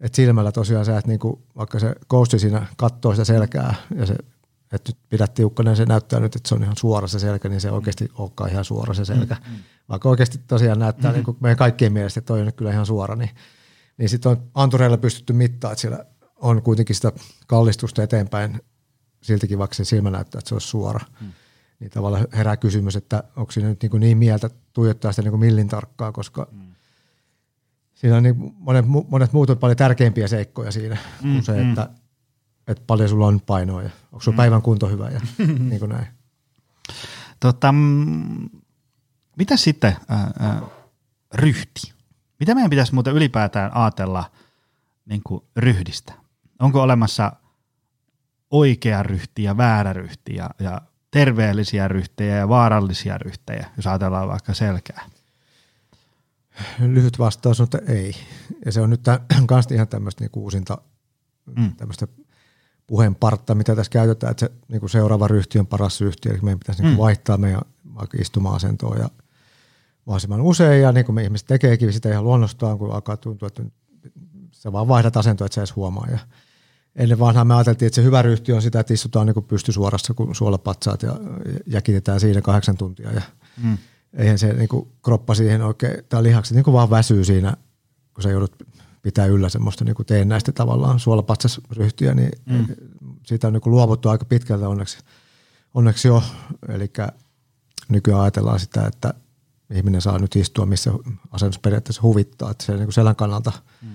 [0.00, 4.06] että silmällä tosiaan sä, että niin kuin, vaikka se kousti siinä katsoo sitä selkää ja
[4.06, 4.16] se
[4.72, 7.60] että nyt pidät tiukkana se näyttää nyt, että se on ihan suora se selkä, niin
[7.60, 7.74] se mm.
[7.74, 9.36] oikeasti olekaan ihan suora se selkä.
[9.46, 9.58] Mm, mm.
[9.88, 11.14] Vaikka oikeasti tosiaan näyttää mm.
[11.14, 13.30] niin kuin meidän kaikkien mielestä, että toi on nyt kyllä ihan suora, niin,
[13.96, 16.04] niin sitten on antureilla pystytty mittaamaan, että siellä
[16.36, 17.12] on kuitenkin sitä
[17.46, 18.60] kallistusta eteenpäin
[19.22, 21.00] siltikin, vaikka se silmä näyttää, että se olisi suora.
[21.20, 21.32] Mm.
[21.80, 25.40] Niin tavallaan herää kysymys, että onko siinä nyt niin, niin mieltä tuijottaa sitä niin kuin
[25.40, 26.74] millin tarkkaa, koska mm.
[27.94, 31.88] siinä on niin monet, monet muut on paljon tärkeimpiä seikkoja siinä mm, kuin se, että
[32.66, 34.36] että paljon sulla on painoa ja onko sulla mm.
[34.36, 35.20] päivän kunto hyvä ja
[35.68, 36.06] niin kuin näin.
[37.40, 37.74] Tota,
[39.36, 40.62] mitä sitten ää, ää,
[41.34, 41.92] ryhti?
[42.40, 44.24] Mitä meidän pitäisi muuten ylipäätään ajatella
[45.06, 46.12] niin kuin ryhdistä?
[46.58, 47.32] Onko olemassa
[48.52, 50.80] oikea ryhti ja väärä ryhti ja, ja
[51.10, 55.04] terveellisiä ryhtejä ja vaarallisia ryhtejä, jos ajatellaan vaikka selkää?
[56.78, 58.14] Lyhyt vastaus on, että ei.
[58.64, 59.00] Ja se on nyt
[59.50, 60.78] myös ihan tämmöistä niin uusinta
[61.56, 61.76] mm.
[61.76, 62.06] tämmöistä
[62.86, 66.58] puheenpartta, mitä tässä käytetään, että se niin kuin seuraava ryhti on paras ryhti, eli meidän
[66.58, 66.98] pitäisi niin mm.
[66.98, 67.62] vaihtaa meidän
[68.18, 69.08] istuma-asentoa ja
[70.06, 73.62] mahdollisimman usein, ja niin kuin me ihmiset tekeekin sitä ihan luonnostaan, kun alkaa tuntua, että
[74.52, 76.06] sä vaan vaihdat asentoa, että sä edes huomaa.
[76.10, 76.18] Ja
[76.96, 80.34] ennen vanhaan me ajateltiin, että se hyvä ryhti on sitä, että istutaan niin pystysuorassa, kun
[80.34, 81.16] suolapatsaat ja
[81.66, 83.12] jäkitetään siinä kahdeksan tuntia.
[83.12, 83.22] Ja
[83.62, 83.78] mm.
[84.12, 87.56] eihän se niin kuin kroppa siihen oikein, tai lihakset niin kuin vaan väsyy siinä,
[88.14, 88.56] kun sä joudut
[89.02, 92.66] pitää yllä semmoista niin teen näistä tavallaan suolapatsasryhtiä, niin mm.
[93.26, 94.98] siitä on niin luovuttu aika pitkältä onneksi,
[95.74, 96.22] onneksi jo.
[96.68, 96.92] Eli
[97.88, 99.14] nykyään ajatellaan sitä, että
[99.70, 100.92] ihminen saa nyt istua, missä
[101.30, 103.88] asennus periaatteessa huvittaa, että se niin selän kannalta mm.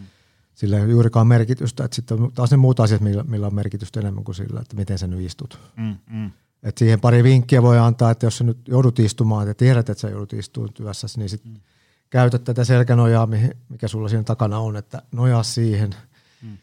[0.58, 1.84] Sillä ei ole juurikaan merkitystä.
[1.84, 4.76] Että sitten on taas ne muut asiat, millä, millä on merkitystä enemmän kuin sillä, että
[4.76, 5.60] miten sä nyt istut.
[5.76, 6.32] Mm, mm.
[6.64, 10.02] Et siihen pari vinkkiä voi antaa, että jos sä nyt joudut istumaan ja tiedät, että
[10.02, 11.60] sä joudut istumaan työssä, niin sitten mm
[12.10, 13.28] käytät tätä selkänojaa,
[13.70, 15.90] mikä sulla siinä takana on, että nojaa siihen,
[16.42, 16.58] mm.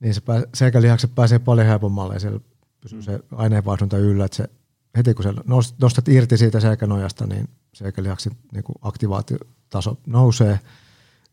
[0.00, 2.40] niin se pää, selkälihakset pääsee paljon helpommalle ja siellä
[2.80, 3.02] pysyy mm.
[3.02, 4.48] se aineenvaihdunta yllä, että se,
[4.96, 5.34] heti kun sä
[5.80, 10.60] nostat irti siitä selkänojasta, niin selkälihaksen niin aktivaatiotaso nousee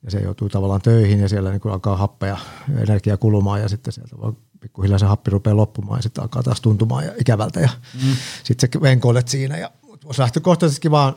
[0.04, 2.38] ja se joutuu tavallaan töihin ja siellä niin kuin alkaa happea
[2.74, 6.44] ja energia kulumaan ja sitten sieltä vaan pikkuhiljaa se happi rupeaa loppumaan ja sitten alkaa
[6.44, 8.16] taas tuntumaan ja ikävältä ja mm.
[8.44, 9.72] sitten se venkoilet siinä ja
[10.06, 11.16] voisi lähtökohtaisesti vaan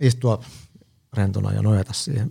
[0.00, 0.40] istua
[1.16, 2.30] rentona ja nojata siihen,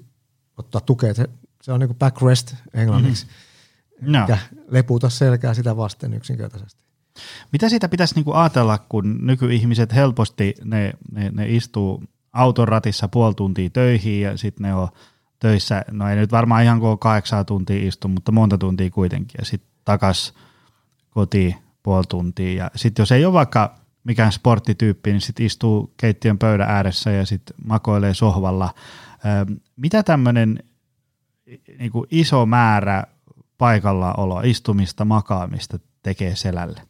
[0.57, 1.13] ottaa tukea.
[1.13, 1.29] Se,
[1.61, 3.25] se on niin kuin backrest englanniksi.
[3.25, 4.11] Mm-hmm.
[4.11, 4.25] No.
[4.27, 4.37] Ja
[4.67, 6.83] leputa selkää sitä vasten yksinkertaisesti.
[7.51, 13.35] Mitä siitä pitäisi niinku ajatella, kun nykyihmiset helposti ne, ne, ne istuu auton ratissa puoli
[13.35, 14.87] tuntia töihin ja sitten ne on
[15.43, 19.45] töissä, no ei nyt varmaan ihan kuin kahdeksan tuntia istu, mutta monta tuntia kuitenkin ja
[19.45, 20.33] sitten takas
[21.09, 26.37] kotiin puoli tuntia ja sitten jos ei ole vaikka mikään sporttityyppi, niin sitten istuu keittiön
[26.37, 28.73] pöydän ääressä ja sitten makoilee sohvalla.
[29.75, 30.63] Mitä tämmöinen
[31.79, 33.03] niin iso määrä
[33.57, 36.81] paikallaoloa, istumista, makaamista tekee selälle?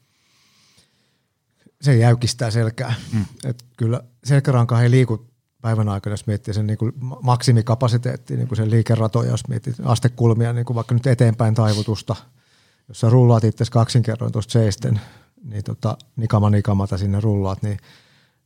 [1.82, 2.93] Se jäykistää selkää.
[3.14, 3.26] Mm.
[3.45, 5.32] Et kyllä selkäranka ei liiku
[5.64, 10.53] päivän aikana, jos miettii sen niin kuin maksimikapasiteettia, niin kuin sen liikeratoja, jos miettii astekulmia,
[10.53, 12.16] niin kuin vaikka nyt eteenpäin taivutusta,
[12.88, 15.01] jos sä rullaat itse kaksinkerroin tuosta seisten,
[15.43, 17.78] niin tota, nikama nikamata sinne rullaat, niin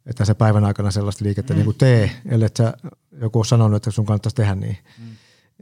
[0.06, 1.58] että se päivän aikana sellaista liikettä mm.
[1.58, 2.74] niin kuin tee, ellei sä,
[3.22, 4.78] joku on sanonut, että sun kannattaisi tehdä niin.
[5.00, 5.06] Mm.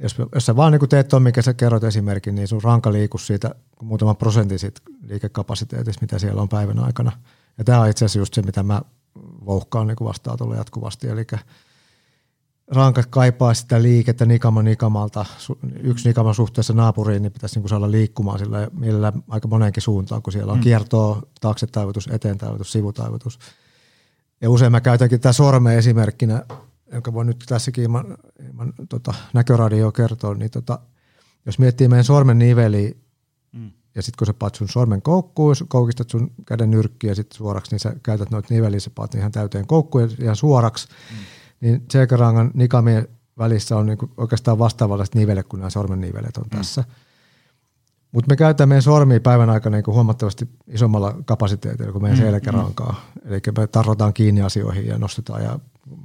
[0.02, 2.92] Jos, jos sä vaan niin kuin teet tuon, mikä sä kerrot esimerkin, niin sun ranka
[2.92, 7.12] liiku siitä muutaman prosentin siitä liikekapasiteetista, mitä siellä on päivän aikana.
[7.58, 8.82] Ja tämä on itse asiassa just se, mitä mä
[9.46, 11.26] vouhkaan niin vastaan tuolla jatkuvasti, eli
[12.68, 15.26] rankat kaipaa sitä liikettä nikama nikamalta.
[15.84, 20.34] Yksi nikama suhteessa naapuriin, niin pitäisi niin saada liikkumaan sillä millä aika moneenkin suuntaan, kun
[20.34, 20.64] siellä on mm.
[20.64, 23.40] kiertoa, taaksetaivutus, eteentäivutus, sivutaivutus.
[24.42, 26.46] Ja usein mä käytänkin tätä sormen esimerkkinä,
[26.94, 30.80] jonka voi nyt tässäkin ilman, ilman tota, näköradioa kertoa, niin tota,
[31.46, 32.92] jos miettii meidän sormen niveliä.
[33.96, 37.80] Ja sitten kun sä paat sun sormen koukkuun, koukistat sun käden nyrkkiä sit suoraksi, niin
[37.80, 41.18] sä käytät noita niveliä, sä paat ihan täyteen koukkuun ihan suoraksi, mm
[41.62, 46.44] niin selkärangan nikamien välissä on niin kuin oikeastaan vastaavalliset nivelet kuin nämä sormen nivelet on
[46.52, 46.58] mm.
[46.58, 46.84] tässä.
[48.12, 53.12] Mutta me käytämme meidän sormia päivän aikana niin huomattavasti isommalla kapasiteetilla kuin meidän mm, selkärankaa.
[53.16, 53.32] Mm.
[53.32, 55.60] Eli me tarrotaan kiinni asioihin ja nostetaan ja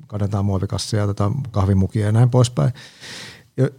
[0.06, 2.72] kadetaan muovikassia ja otetaan kahvimukia ja näin poispäin.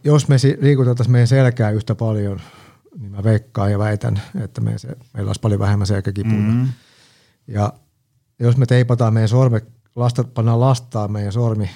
[0.03, 2.41] Jos me liikutettaisiin meidän selkää yhtä paljon,
[2.99, 6.35] niin mä veikkaan ja väitän, että me se, meillä olisi paljon vähemmän selkäkipuja.
[6.35, 6.67] Mm.
[7.47, 7.73] Ja
[8.39, 9.61] jos me teipataan meidän sorme,
[9.95, 11.69] lasta, pannaan lastaa meidän sormi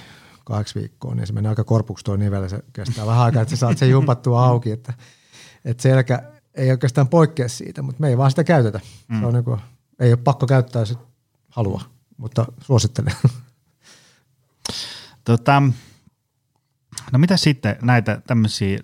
[0.44, 2.48] kahdeksi viikkoon, niin se menee aika korpuksi tuo nivelle.
[2.48, 4.70] Se kestää vähän aikaa, että sä saat sen jumpattua auki.
[4.70, 4.94] Että,
[5.64, 6.22] että selkä
[6.54, 8.80] ei oikeastaan poikkea siitä, mutta me ei vaan sitä käytetä.
[9.08, 9.20] Mm.
[9.20, 9.60] Se on niin kuin,
[9.98, 10.98] ei ole pakko käyttää, jos
[11.48, 11.82] halua,
[12.16, 13.14] mutta suosittelen.
[15.24, 15.62] Tota,
[17.12, 18.78] no mitä sitten näitä tämmöisiä,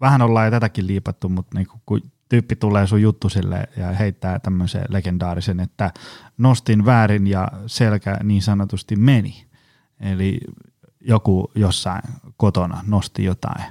[0.00, 4.84] vähän ollaan jo tätäkin liipattu, mutta niin kun tyyppi tulee sun juttusille ja heittää tämmöisen
[4.88, 5.92] legendaarisen, että
[6.38, 9.46] nostin väärin ja selkä niin sanotusti meni.
[10.00, 10.40] Eli
[11.00, 12.02] joku jossain
[12.36, 13.64] kotona nosti jotain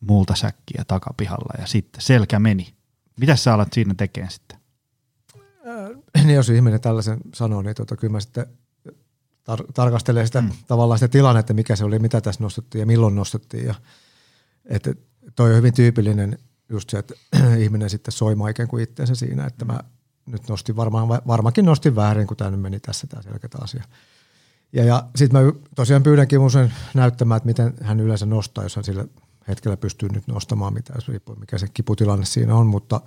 [0.00, 2.74] multasäkkiä takapihalla ja sitten selkä meni.
[3.20, 4.58] Mitä sä alat siinä tekemään sitten?
[6.16, 8.46] Äh, niin jos ihminen tällaisen sanoo, niin tota, kyllä mä sitten
[9.50, 10.50] tar- tarkastelee sitä mm.
[10.66, 13.66] tavallaan sitä tilannetta, mikä se oli, mitä tässä nostettiin ja milloin nostettiin.
[13.66, 13.74] Ja,
[14.64, 14.94] että
[15.36, 17.14] toi on hyvin tyypillinen just se, että
[17.58, 19.80] ihminen sitten soimaa ikään kuin itseensä siinä, että mä
[20.26, 23.84] nyt nostin varmaan, varmaankin nostin väärin, kun tämä nyt meni tässä tämä selkeä asia.
[24.72, 28.84] Ja, ja sitten mä tosiaan pyydänkin usein näyttämään, että miten hän yleensä nostaa, jos hän
[28.84, 29.04] sillä
[29.48, 33.00] hetkellä pystyy nyt nostamaan, mitä jos riippuu mikä se kiputilanne siinä on, mutta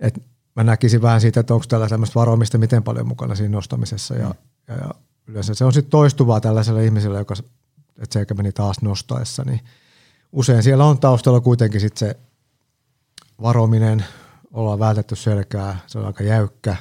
[0.00, 0.22] et
[0.56, 4.34] mä näkisin vähän siitä, että onko tällä sellaista varoimista miten paljon mukana siinä nostamisessa ja,
[4.68, 4.90] ja, ja
[5.26, 7.34] yleensä se on sitten toistuvaa tällaiselle ihmiselle, joka,
[7.98, 9.60] että se eikä meni taas nostaessa, niin
[10.34, 12.16] usein siellä on taustalla kuitenkin sitten se
[13.42, 14.04] varominen,
[14.52, 16.76] ollaan vältetty selkää, se on aika jäykkä.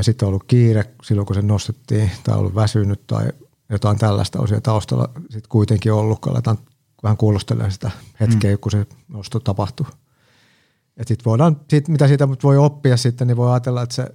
[0.00, 3.28] Sitten on ollut kiire silloin, kun se nostettiin, tai ollut väsynyt tai
[3.68, 6.58] jotain tällaista on siellä taustalla sitten kuitenkin ollut, kun aletaan
[7.02, 8.58] vähän kuulostelemaan sitä hetkeä, mm.
[8.58, 9.86] kun se nosto tapahtuu.
[10.96, 14.14] Et sit voidaan, sit, mitä siitä voi oppia sitten, niin voi ajatella, että se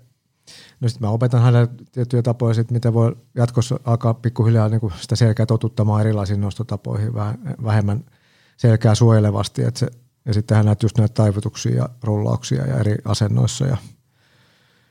[0.82, 4.93] No sitten mä opetan hänelle tiettyjä tapoja, sit, miten voi jatkossa alkaa pikkuhiljaa niin kuin
[5.01, 8.03] sitä selkää totuttamaan erilaisiin nostotapoihin vähän, vähemmän
[8.57, 9.63] selkää suojelevasti.
[9.63, 9.88] Et se,
[10.25, 13.77] ja sitten hän näet just näitä taivutuksia ja rullauksia ja eri asennoissa ja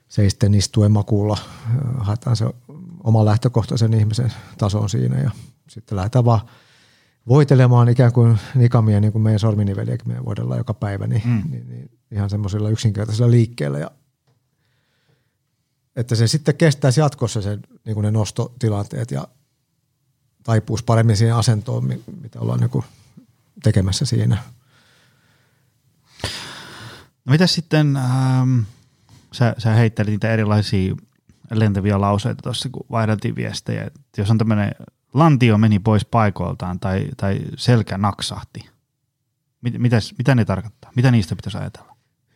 [0.09, 1.39] seisten istuen makuulla
[1.99, 2.45] haetaan se
[3.05, 5.31] oma lähtökohtaisen ihmisen tason siinä ja
[5.69, 6.41] sitten lähdetään vaan
[7.29, 11.43] voitelemaan ikään kuin nikamia, niin kuin meidän sorminiveliäkin me voidellaan joka päivä, niin, mm.
[11.51, 13.91] niin, niin ihan semmoisilla yksinkertaisilla liikkeillä ja
[16.01, 19.29] että se sitten kestäisi jatkossa sen, niin kuin ne nostotilanteet ja
[20.43, 21.85] taipuisi paremmin siihen asentoon,
[22.21, 22.85] mitä ollaan niin
[23.63, 24.37] tekemässä siinä.
[27.25, 28.59] No mitä sitten, ähm,
[29.33, 30.95] sä, sä heittelit niitä erilaisia
[31.51, 33.85] lentäviä lauseita tuossa, kun vaihdeltiin viestejä.
[33.85, 34.75] Että jos on tämmöinen
[35.15, 38.69] lantio meni pois paikoiltaan tai, tai selkä naksahti,
[39.61, 40.93] mit, mitäs, mitä ne tarkoittaa?
[40.97, 41.90] Mitä niistä pitäisi ajatella?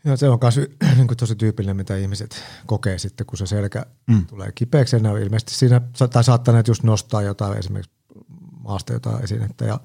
[0.04, 0.56] Joo, se on myös
[0.96, 4.26] niin tosi tyypillinen, mitä ihmiset kokee sitten, kun se selkä mm.
[4.26, 5.00] tulee kipeäksi.
[5.00, 5.80] Ne ilmeisesti siinä,
[6.12, 7.92] tai saattaneet just nostaa jotain esimerkiksi
[8.64, 9.80] maasta jotain esinettä ja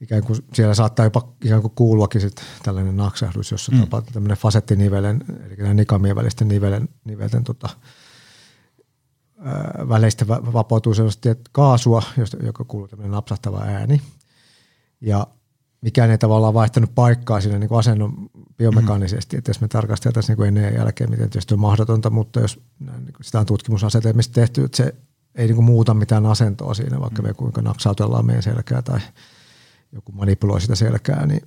[0.00, 3.80] ikään kuin siellä saattaa jopa ikään kuin kuuluakin sit tällainen naksahdus, jossa mm.
[3.80, 7.68] tapahtuu tämmöinen fasettinivelen, eli nikamien välisten nivelen, nivelten tota,
[9.38, 14.02] ää, väleistä vapautuu sellaista kaasua, josta, joka kuuluu tämmöinen napsahtava ääni.
[15.00, 15.26] Ja
[15.86, 19.38] mikään ei tavallaan vaihtanut paikkaa siinä niin kuin asennon biomekaanisesti, mm-hmm.
[19.38, 23.12] että jos me tarkasteltaisiin niin ennen ja jälkeen, miten tietysti on mahdotonta, mutta jos niin
[23.16, 24.94] kuin sitä on tutkimusasetelmista tehty, että se
[25.34, 29.00] ei niin kuin muuta mitään asentoa siinä, vaikka me kuinka naksautellaan meidän selkää tai
[29.92, 31.42] joku manipuloi sitä selkää, niin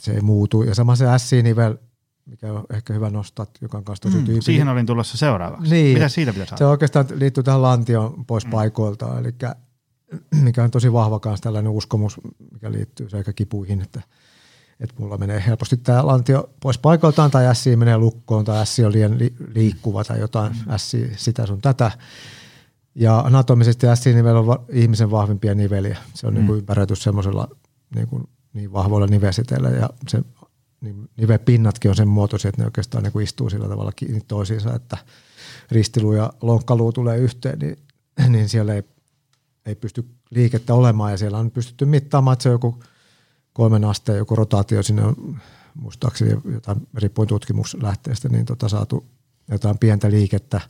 [0.00, 0.62] se ei muutu.
[0.62, 1.76] Ja sama se S-nivel,
[2.26, 4.42] mikä on ehkä hyvä nostaa, joka on kanssa tosi mm, tyypillinen.
[4.42, 5.74] Siihen olin tulossa seuraavaksi.
[5.74, 8.50] Niin, Mitä siitä pitäisi Se oikeastaan liittyy tähän lantion pois mm.
[8.50, 9.34] paikoilta, eli
[10.42, 12.20] mikä on tosi vahva kanssa tällainen uskomus,
[12.52, 14.02] mikä liittyy kipuihin, että,
[14.80, 18.92] että mulla menee helposti tämä lantio pois paikaltaan tai S menee lukkoon tai S on
[18.92, 20.72] liian li- liikkuva tai jotain mm.
[20.76, 21.90] S sitä sun tätä.
[22.94, 25.98] Ja anatomisesti S-nivel on va- ihmisen vahvimpia niveliä.
[26.14, 26.36] Se on mm.
[26.36, 27.48] niin kuin ympäröity semmoisella
[27.94, 30.22] niin, kuin niin vahvoilla nivesiteillä ja se
[30.80, 34.74] niin nivepinnatkin on sen muotoisia, että ne oikeastaan niin kuin istuu sillä tavalla kiinni toisiinsa,
[34.74, 34.96] että
[35.70, 37.78] ristiluu ja lonkkaluu tulee yhteen, niin,
[38.28, 38.82] niin siellä ei
[39.66, 42.82] ei pysty liikettä olemaan ja siellä on pystytty mittaamaan, että se on joku
[43.52, 45.40] kolmen asteen joku rotaatio sinne on
[45.74, 49.06] muistaakseni jotain riippuen tutkimuslähteestä niin tota saatu
[49.50, 50.60] jotain pientä liikettä.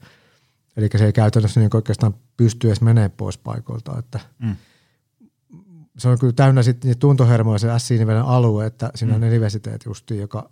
[0.76, 4.56] Eli se ei käytännössä niin oikeastaan pysty edes menemään pois paikoilta, että mm.
[5.98, 9.16] se on kyllä täynnä sitten niitä tuntohermoja se S-nivelen alue, että siinä mm.
[9.16, 10.50] on elivesiteet justiin, joka,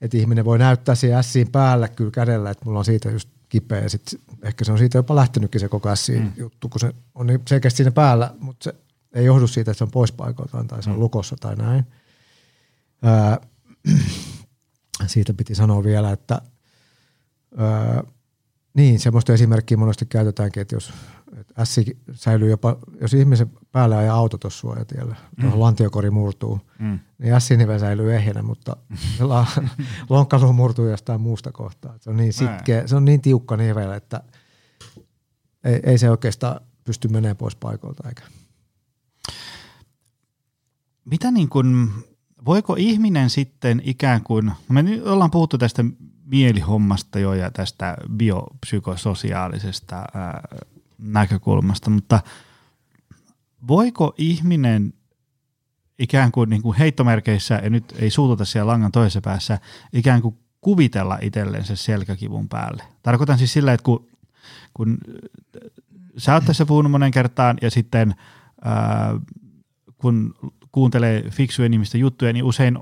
[0.00, 3.80] että ihminen voi näyttää siihen s päällä kyllä kädellä, että mulla on siitä just kipeä
[3.80, 6.32] ja sitten ehkä se on siitä jopa lähtenytkin se koko S mm.
[6.36, 8.74] juttu, kun se on niin selkeästi siinä päällä, mutta se
[9.14, 11.00] ei johdu siitä, että se on pois paikoiltaan tai se on mm.
[11.00, 11.84] lukossa tai näin.
[13.02, 13.40] Ää,
[15.06, 16.40] siitä piti sanoa vielä, että
[17.56, 18.02] ää,
[18.76, 20.92] niin, semmoista esimerkkiä monesti käytetäänkin, että jos
[21.36, 21.76] että S
[22.12, 25.50] säilyy jopa, jos ihmisen päällä ajaa auto tuossa suojatiellä, mm.
[25.54, 26.98] lantiokori murtuu, mm.
[27.18, 28.76] niin S-nivel säilyy ehjänä, mutta
[30.10, 31.94] lonkkalu murtuu jostain muusta kohtaa.
[32.00, 34.20] Se on niin sitkeä, se on niin tiukka nivel, että
[35.64, 38.08] ei, ei se oikeastaan pysty menemään pois paikolta.
[38.08, 38.22] Eikä.
[41.04, 41.88] Mitä niin kuin,
[42.44, 45.84] voiko ihminen sitten ikään kuin, me nyt ollaan puhuttu tästä
[46.26, 50.48] mielihommasta jo ja tästä biopsykososiaalisesta ää,
[50.98, 52.20] näkökulmasta, mutta
[53.68, 54.92] voiko ihminen
[55.98, 59.58] ikään kuin, niin kuin heittomerkeissä, ja nyt ei suututa siellä langan toisessa päässä,
[59.92, 62.82] ikään kuin kuvitella itselleen se selkäkivun päälle.
[63.02, 64.08] Tarkoitan siis sillä, että kun,
[64.74, 64.98] kun
[66.18, 68.14] sä oot tässä puhunut monen kertaan ja sitten
[68.64, 69.20] ää,
[69.98, 70.34] kun
[70.72, 72.78] kuuntelee fiksujen ihmisten juttuja, niin usein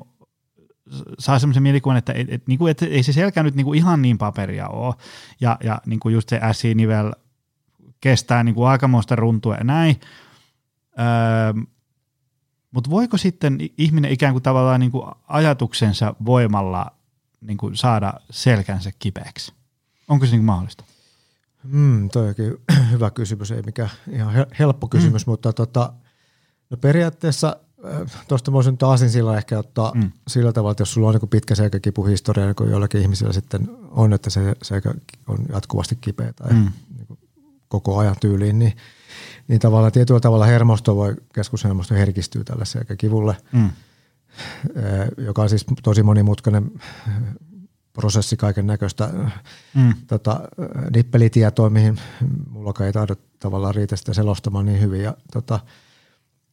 [1.18, 4.18] saa semmoisen mielikuvan, että et, et, niinku, et, ei se selkä nyt niinku ihan niin
[4.18, 4.94] paperia ole.
[5.40, 7.12] Ja, ja niinku just se S-nivel
[8.00, 10.00] kestää niinku aikamoista runtua ja näin.
[10.98, 11.62] Öö,
[12.70, 16.86] Mutta voiko sitten ihminen ikään kuin tavallaan niinku ajatuksensa voimalla
[17.40, 19.52] niinku saada selkänsä kipeäksi?
[20.08, 20.84] Onko se niinku mahdollista?
[21.64, 22.56] Mm, toi onkin
[22.92, 25.30] hyvä kysymys, ei mikään ihan helppo kysymys, mm.
[25.30, 25.92] mutta tota,
[26.70, 27.56] no periaatteessa
[28.28, 30.12] tuosta voisin taasin sillä ehkä ottaa mm.
[30.28, 34.12] sillä tavalla, että jos sulla on niin pitkä selkäkipuhistoria, niin kuin joillakin ihmisillä sitten on,
[34.12, 34.94] että se selkä
[35.28, 36.72] on jatkuvasti kipeä tai mm.
[36.96, 37.18] niin
[37.68, 38.72] koko ajan tyyliin, niin,
[39.48, 43.70] niin tavallaan tietyllä tavalla hermosto voi, keskushermosto herkistyy tälle selkäkivulle, mm.
[45.18, 46.70] joka on siis tosi monimutkainen
[47.92, 49.10] prosessi kaiken näköistä
[49.74, 49.94] mm.
[50.06, 50.40] tota,
[50.94, 52.00] nippelitietoa, mihin
[52.50, 55.02] mulla ei taida tavallaan riitä sitä selostamaan niin hyvin.
[55.02, 55.60] Ja, tota,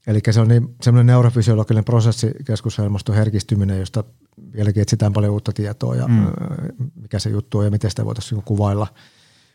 [0.08, 4.04] eli se on niin, semmoinen neurofysiologinen prosessi, keskushermoston herkistyminen, josta
[4.54, 6.32] vieläkin etsitään paljon uutta tietoa ja mm.
[6.96, 8.88] mikä se juttu on ja miten sitä voitaisiin niinku kuvailla.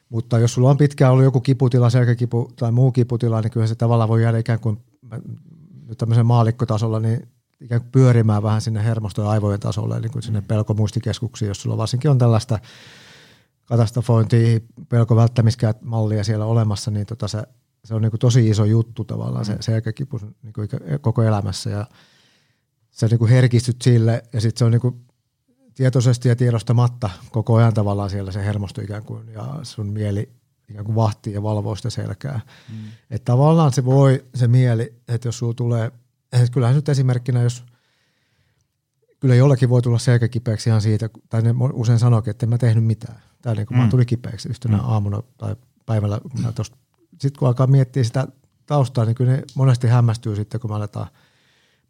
[0.09, 3.75] Mutta jos sulla on pitkään ollut joku kiputila, selkäkipu tai muu kiputila, niin kyllä se
[3.75, 4.79] tavallaan voi jäädä ikään kuin
[5.89, 7.29] nyt tämmöisen maalikkotasolla, niin
[7.61, 10.47] ikään kuin pyörimään vähän sinne hermosto- ja aivojen tasolle, niin kuin sinne mm.
[10.47, 12.59] pelkomuistikeskuksiin, jos sulla varsinkin on tällaista
[13.65, 17.43] katastrofointia, pelkovälttämismallia siellä olemassa, niin tota se,
[17.87, 19.47] se on niin kuin tosi iso juttu tavallaan mm.
[19.47, 20.69] se selkäkipu niin kuin
[21.01, 21.87] koko elämässä ja
[22.91, 25.05] sä niin kuin herkistyt sille ja sitten se on niin kuin
[25.75, 30.33] tietoisesti ja tiedostamatta koko ajan tavallaan siellä se hermosto ikään kuin ja sun mieli
[30.69, 32.41] ikään kuin vahtii ja valvoo sitä selkää.
[32.73, 32.77] Mm.
[33.11, 35.93] Että tavallaan se voi, se mieli, että jos sulla tulee–
[36.33, 37.65] että kyllähän nyt esimerkkinä, jos
[39.21, 42.59] kyllä jollakin voi tulla selkä kipeäksi ihan siitä, tai ne usein sanoikin, että en mä
[42.59, 43.23] tehnyt mitään.
[43.43, 43.85] Tai niin kuin mm.
[43.85, 44.85] mä tuli kipeäksi yhtenä mm.
[44.85, 45.57] aamuna tai
[45.87, 46.21] päivällä.
[47.19, 48.27] Sitten kun alkaa miettiä sitä
[48.67, 51.07] taustaa, niin kyllä ne monesti hämmästyy sitten, kun mä aletaan,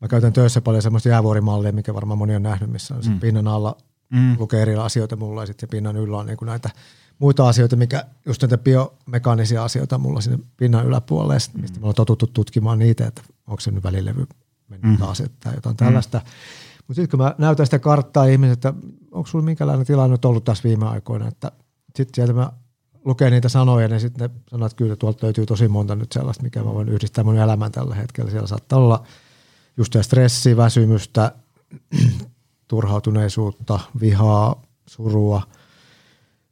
[0.01, 3.21] mä käytän töissä paljon semmoista jäävuorimallia, mikä varmaan moni on nähnyt, missä on mm.
[3.21, 3.77] pinnan alla
[4.11, 4.37] mm.
[4.39, 6.71] lukee eri asioita mulla ja sitten pinnan yllä on niin kuin näitä
[7.19, 11.83] muita asioita, mikä just näitä biomekaanisia asioita mulla sinne pinnan yläpuolelle, mistä mm.
[11.83, 14.27] me on totuttu tutkimaan niitä, että onko se nyt välilevy
[14.69, 14.97] mennyt mm.
[14.99, 16.19] taas, että jotain tällaista.
[16.19, 16.25] Mm.
[16.89, 18.75] Mutta sitten kun mä näytän sitä karttaa ihmisille, että
[19.11, 21.53] onko sulla minkälainen tilanne ollut tässä viime aikoina, että
[21.97, 22.53] sitten sieltä mä
[23.07, 26.63] lukee niitä sanoja, niin sitten sanoo, että kyllä tuolta löytyy tosi monta nyt sellaista, mikä
[26.63, 28.31] mä voin yhdistää mun elämän tällä hetkellä.
[28.31, 29.03] Siellä saattaa olla
[29.77, 31.33] just stressiä, väsymystä,
[32.69, 35.43] turhautuneisuutta, vihaa, surua,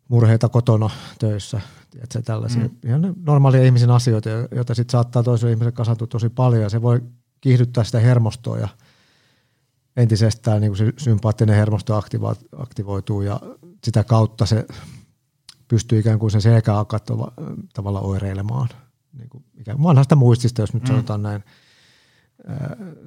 [0.08, 2.70] murheita kotona töissä, tiedätkö, tällaisia mm.
[2.84, 7.00] ihan normaalia ihmisen asioita, joita sitten saattaa toiselle ihmiselle kasantua tosi paljon ja se voi
[7.40, 8.68] kiihdyttää sitä hermostoa ja
[9.96, 12.02] entisestään niin kuin se sympaattinen hermosto
[12.56, 13.40] aktivoituu ja
[13.84, 14.66] sitä kautta se
[15.68, 17.00] pystyy ikään kuin sen selkä alkaa
[17.74, 18.68] tavalla oireilemaan.
[19.12, 20.86] Niin kuin ikään vanhasta muistista, jos nyt mm.
[20.86, 21.44] sanotaan näin,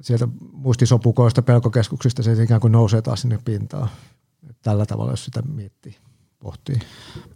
[0.00, 3.88] sieltä muistisopukoista, pelkokeskuksista se ikään kuin nousee taas sinne pintaan.
[4.62, 5.96] Tällä tavalla, jos sitä miettii
[6.40, 6.78] pohtii.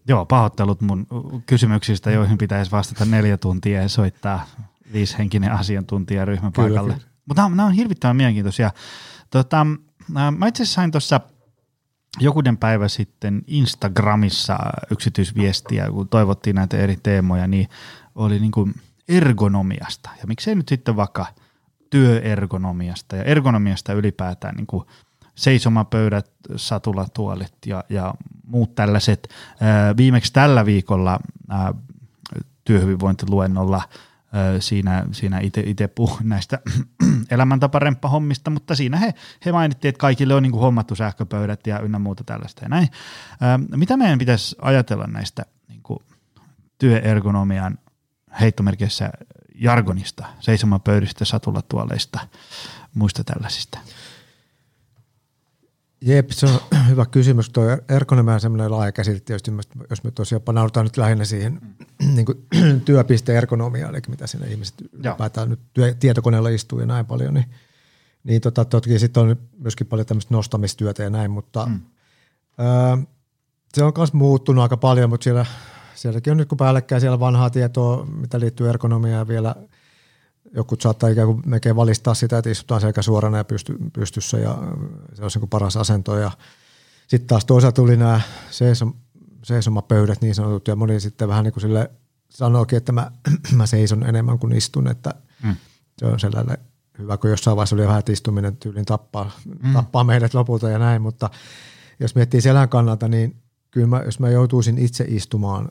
[0.08, 1.06] Joo, pahoittelut mun
[1.46, 4.46] kysymyksistä, joihin pitäisi vastata neljä tuntia ja soittaa
[4.92, 6.96] viishenkinen asiantuntijaryhmä paikalle.
[7.26, 8.70] Mutta nämä, nämä on hirvittävän mielenkiintoisia.
[9.30, 9.66] Tota,
[10.08, 11.20] mä itse asiassa sain tuossa
[12.20, 14.58] jokunen päivä sitten Instagramissa
[14.90, 17.68] yksityisviestiä, kun toivottiin näitä eri teemoja, niin
[18.14, 18.74] oli niin kuin
[19.08, 20.10] ergonomiasta.
[20.20, 21.26] Ja miksei nyt sitten vaikka
[21.90, 24.84] työergonomiasta ja ergonomiasta ylipäätään niin kuin–
[25.34, 28.14] seisomapöydät, satulatuolit ja, ja
[28.46, 29.28] muut tällaiset.
[29.96, 31.20] Viimeksi tällä viikolla
[32.64, 33.82] työhyvinvointiluennolla
[34.60, 36.58] siinä, siinä itse puhuin näistä
[37.30, 39.14] elämäntaparemppahommista, mutta siinä he,
[39.46, 42.88] he mainittiin, että kaikille on niin kuin hommattu sähköpöydät ja ynnä muuta tällaista ja näin.
[43.76, 45.98] Mitä meidän pitäisi ajatella näistä niin kuin
[46.78, 47.78] työergonomian
[48.40, 49.10] heittomerkissä
[49.54, 52.20] jargonista, seisomapöydistä, satulatuoleista,
[52.94, 53.78] muista tällaisista?
[56.02, 57.50] Jep, se on hyvä kysymys.
[57.50, 59.50] Tuo ergonomia on semmoinen laaja käsite tietysti,
[59.90, 61.60] jos me tosiaan panaudutaan nyt lähinnä siihen
[62.14, 62.46] niin kuin,
[62.84, 67.46] työpiste ergonomiaan, eli mitä siinä ihmiset ylipäätään nyt työ, tietokoneella istuu ja näin paljon, niin,
[68.24, 71.80] niin tota, toki sitten on myöskin paljon tämmöistä nostamistyötä ja näin, mutta mm.
[72.58, 72.98] ää,
[73.74, 75.46] se on myös muuttunut aika paljon, mutta siellä,
[75.94, 79.54] sielläkin on nyt kun päällekkäin siellä vanhaa tietoa, mitä liittyy ergonomiaan vielä–
[80.54, 84.58] joku saattaa ikään kuin melkein valistaa sitä, että istutaan selkä suorana ja pysty, pystyssä ja
[85.14, 86.18] se on niin paras asento.
[86.18, 86.30] Ja
[87.08, 88.94] sitten taas toisaalta tuli nämä seisom,
[89.44, 91.90] seisomapöydät niin sanotut ja moni sitten vähän niin kuin sille
[92.28, 93.10] sanoikin, että mä,
[93.56, 95.56] mä seison enemmän kuin istun, että mm.
[95.98, 96.58] se on sellainen
[96.98, 99.30] hyvä, kun jossain vaiheessa oli vähän, että istuminen tyylin tappaa,
[99.62, 99.72] mm.
[99.72, 101.30] tappaa meidät lopulta ja näin, mutta
[102.00, 103.36] jos miettii selän kannalta, niin
[103.70, 105.68] kyllä mä, jos mä joutuisin itse istumaan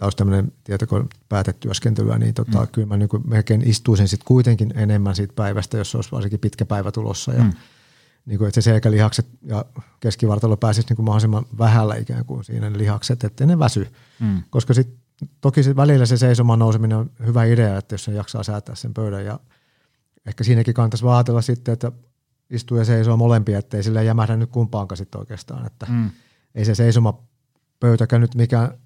[0.00, 2.68] tämä olisi tämmöinen tietokone päätetyöskentelyä, niin tota, mm.
[2.72, 6.92] kyllä mä niin melkein istuisin sitten kuitenkin enemmän siitä päivästä, jos olisi varsinkin pitkä päivä
[6.92, 7.32] tulossa.
[7.32, 7.52] Ja, mm.
[8.26, 9.64] niin kuin, että se selkälihakset ja
[10.00, 13.86] keskivartalo pääsisi niin kuin mahdollisimman vähällä ikään kuin siinä ne lihakset, ettei ne väsy.
[14.20, 14.42] Mm.
[14.50, 14.94] Koska sit,
[15.40, 18.94] toki sit välillä se seisomaan nouseminen on hyvä idea, että jos se jaksaa säätää sen
[18.94, 19.40] pöydän ja
[20.26, 21.92] ehkä siinäkin kannattaisi vaatella sitten, että
[22.50, 26.10] istuu ja seisoo molempia, ettei sillä jämähdä nyt kumpaankaan sitten oikeastaan, että mm.
[26.54, 27.22] ei se seisoma
[27.80, 28.78] pöytäkään nyt mikään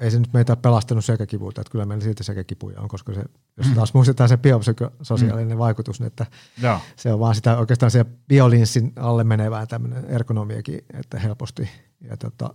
[0.00, 3.24] ei se nyt meitä pelastanut selkäkivuilta, että kyllä meillä silti selkäkipuja on, koska se,
[3.56, 5.58] jos taas muistetaan se biopsykososiaalinen mm.
[5.58, 6.26] vaikutus, niin että
[6.62, 6.80] Joo.
[6.96, 11.68] se on vaan sitä oikeastaan se biolinssin alle menevää tämmöinen ergonomiakin, että helposti.
[12.00, 12.54] Ja tota,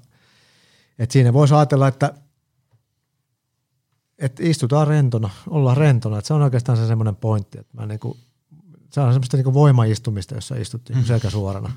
[1.00, 2.14] että siinä voisi ajatella, että,
[4.18, 8.18] että istutaan rentona, ollaan rentona, että se on oikeastaan se semmoinen pointti, että mä niinku
[8.92, 11.72] se on semmoista niin voimaistumista, jossa istut niin selkä suorana.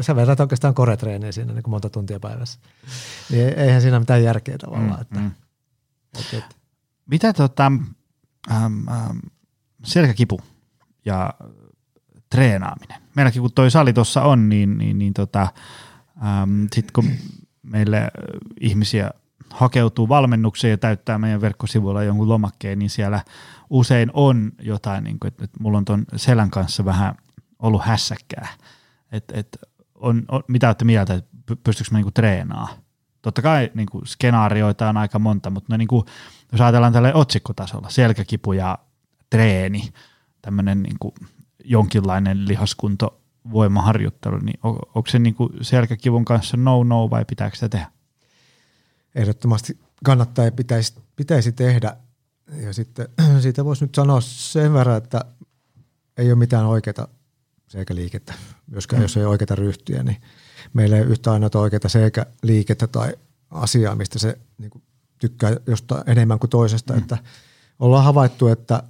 [0.00, 2.60] Sä vedät oikeastaan koretreeniä siinä niin monta tuntia päivässä.
[3.30, 4.94] Niin eihän siinä mitään järkeä tavallaan.
[4.94, 5.30] Mm, että, mm.
[6.20, 6.56] Et, et.
[7.06, 7.72] Mitä tota,
[8.50, 9.18] ähm, ähm,
[9.84, 10.40] selkäkipu
[11.04, 11.34] ja
[12.30, 13.02] treenaaminen?
[13.14, 15.42] Meilläkin kun toi sali tuossa on, niin, niin, niin tota,
[16.22, 17.10] ähm, sitten kun
[17.62, 18.10] meille
[18.60, 19.10] ihmisiä
[19.50, 23.24] hakeutuu valmennukseen ja täyttää meidän verkkosivuilla jonkun lomakkeen, niin siellä
[23.70, 27.14] usein on jotain, niin kuin, että, että mulla on tuon selän kanssa vähän
[27.58, 28.48] ollut hässäkkää.
[29.12, 29.58] Että, että
[29.94, 31.30] on, on, mitä olette mieltä, että
[31.64, 32.68] pystyykö mä niin treenaa?
[33.22, 36.04] Totta kai niin kuin skenaarioita on aika monta, mutta no, niin kuin,
[36.52, 38.78] jos ajatellaan tällä otsikkotasolla, selkäkipu ja
[39.30, 39.88] treeni,
[40.42, 41.14] tämmöinen niin kuin
[41.64, 43.20] jonkinlainen lihaskunto
[43.52, 47.97] voimaharjoittelu, niin on, onko se niin kuin selkäkivun kanssa no-no vai pitääkö sitä tehdä?
[49.14, 51.96] Ehdottomasti kannattaa ja pitäisi, pitäisi tehdä.
[52.56, 53.08] Ja sitten
[53.42, 55.24] siitä voisi nyt sanoa sen verran, että
[56.16, 57.08] ei ole mitään oikeaa
[57.68, 58.34] selkäliikettä,
[58.66, 59.04] myöskään mm.
[59.04, 60.16] jos ei ole oikeita ryhtiä, niin
[60.72, 63.12] meillä ei yhtä ainoa oikeaa selkäliikettä tai
[63.50, 64.82] asiaa, mistä se niin kuin,
[65.18, 66.92] tykkää jostain enemmän kuin toisesta.
[66.92, 66.98] Mm.
[66.98, 67.18] Että
[67.78, 68.82] ollaan havaittu, että,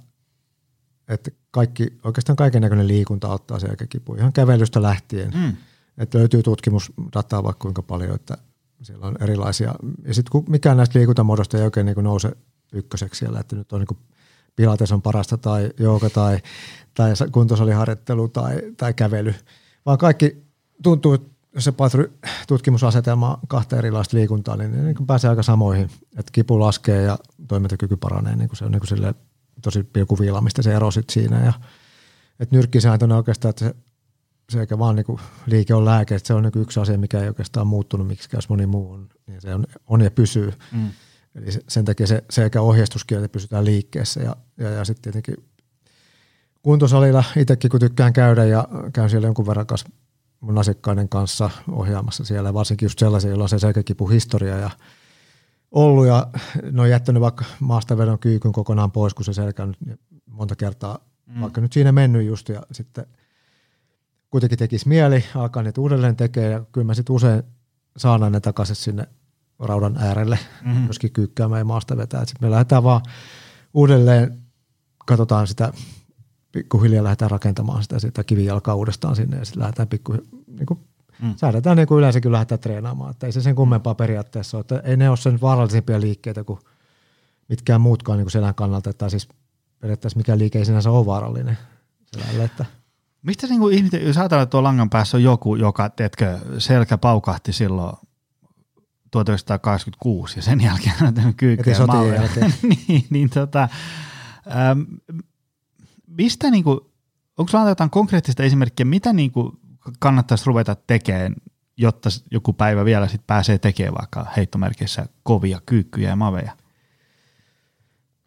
[1.07, 5.31] että kaikki, oikeastaan kaiken näköinen liikunta auttaa selkäkipuun, ihan kävelystä lähtien.
[5.35, 5.55] Mm.
[5.97, 8.37] Että löytyy tutkimusdataa vaikka kuinka paljon, että
[8.81, 9.75] siellä on erilaisia.
[10.05, 12.31] Ja sitten mikään näistä liikuntamuodosta ei oikein niin nouse
[12.73, 13.99] ykköseksi siellä, että nyt on niin
[14.55, 16.39] pilates on parasta tai jooga tai,
[16.93, 19.35] tai kuntosaliharjoittelu tai, tai kävely,
[19.85, 20.43] vaan kaikki
[20.83, 21.17] tuntuu,
[21.55, 22.13] jos se patry
[22.47, 27.17] tutkimusasetelma kahta erilaista liikuntaa, niin niin pääsee aika samoihin, että kipu laskee ja
[27.47, 29.15] toimintakyky paranee, niin kuin se on niin kuin
[29.61, 31.45] tosi pilkuviilaamista se ero sitten siinä.
[31.45, 31.53] Ja,
[32.39, 33.75] että nyrkkisääntö on oikeastaan, että se
[34.49, 37.27] se eikä vaan niin liike on lääke, että se on niin yksi asia, mikä ei
[37.27, 40.53] oikeastaan muuttunut, miksi jos moni muu on, niin se on, on ja pysyy.
[40.71, 40.89] Mm.
[41.35, 45.45] Eli sen takia se, se eikä ohjeistuskin, että pysytään liikkeessä ja, ja, ja sitten tietenkin
[46.61, 49.89] kuntosalilla itsekin kun tykkään käydä ja käyn siellä jonkun verran kanssa
[50.39, 54.69] mun asiakkaiden kanssa ohjaamassa siellä, varsinkin just sellaisia, joilla on se selkäkipu historia ja
[55.71, 56.27] ollut ja
[56.71, 59.75] ne on jättänyt vaikka maastavedon kyykyn kokonaan pois, kun se selkä on
[60.25, 61.41] monta kertaa, mm.
[61.41, 63.05] vaikka nyt siinä mennyt just ja sitten–
[64.29, 67.43] kuitenkin tekisi mieli alkaa niitä uudelleen tekemään ja kyllä mä sitten usein
[67.97, 69.07] saan ne takaisin sinne
[69.59, 70.81] raudan äärelle mm-hmm.
[70.81, 72.25] myöskin kyykkäämään ja maasta vetää.
[72.25, 73.01] Sitten me lähdetään vaan
[73.73, 74.41] uudelleen,
[75.05, 75.73] katsotaan sitä,
[76.51, 80.13] pikkuhiljaa lähdetään rakentamaan sitä, sitä kivijalkaa uudestaan sinne ja sitten lähdetään pikku,
[80.47, 80.79] niin kuin,
[81.21, 81.33] mm.
[81.35, 83.11] säädetään niin kuin yleensäkin lähdetään treenaamaan.
[83.11, 86.59] Että ei se sen kummempaa periaatteessa ole, että ei ne ole sen vaarallisimpia liikkeitä kuin
[87.49, 89.27] mitkään muutkaan niin kuin selän kannalta, tai siis
[89.79, 91.57] periaatteessa mikä liike ei sinänsä ole vaarallinen
[92.13, 92.65] selälle, että–
[93.21, 96.97] Mistä niin kuin ihminen, jos ajatellaan, että tuo langan päässä on joku, joka, teetkö, selkä
[96.97, 97.97] paukahti silloin
[99.11, 101.73] 1986 ja sen jälkeen on tehnyt kyykkyä
[102.87, 103.69] niin, niin tota,
[104.47, 104.81] ähm,
[106.07, 106.79] mistä niin kuin,
[107.37, 109.51] onko sinulla jotain konkreettista esimerkkiä, mitä niin kuin
[109.99, 111.35] kannattaisi ruveta tekemään,
[111.77, 116.51] jotta joku päivä vielä sit pääsee tekemään vaikka heittomerkissä kovia kyykkyjä ja maveja?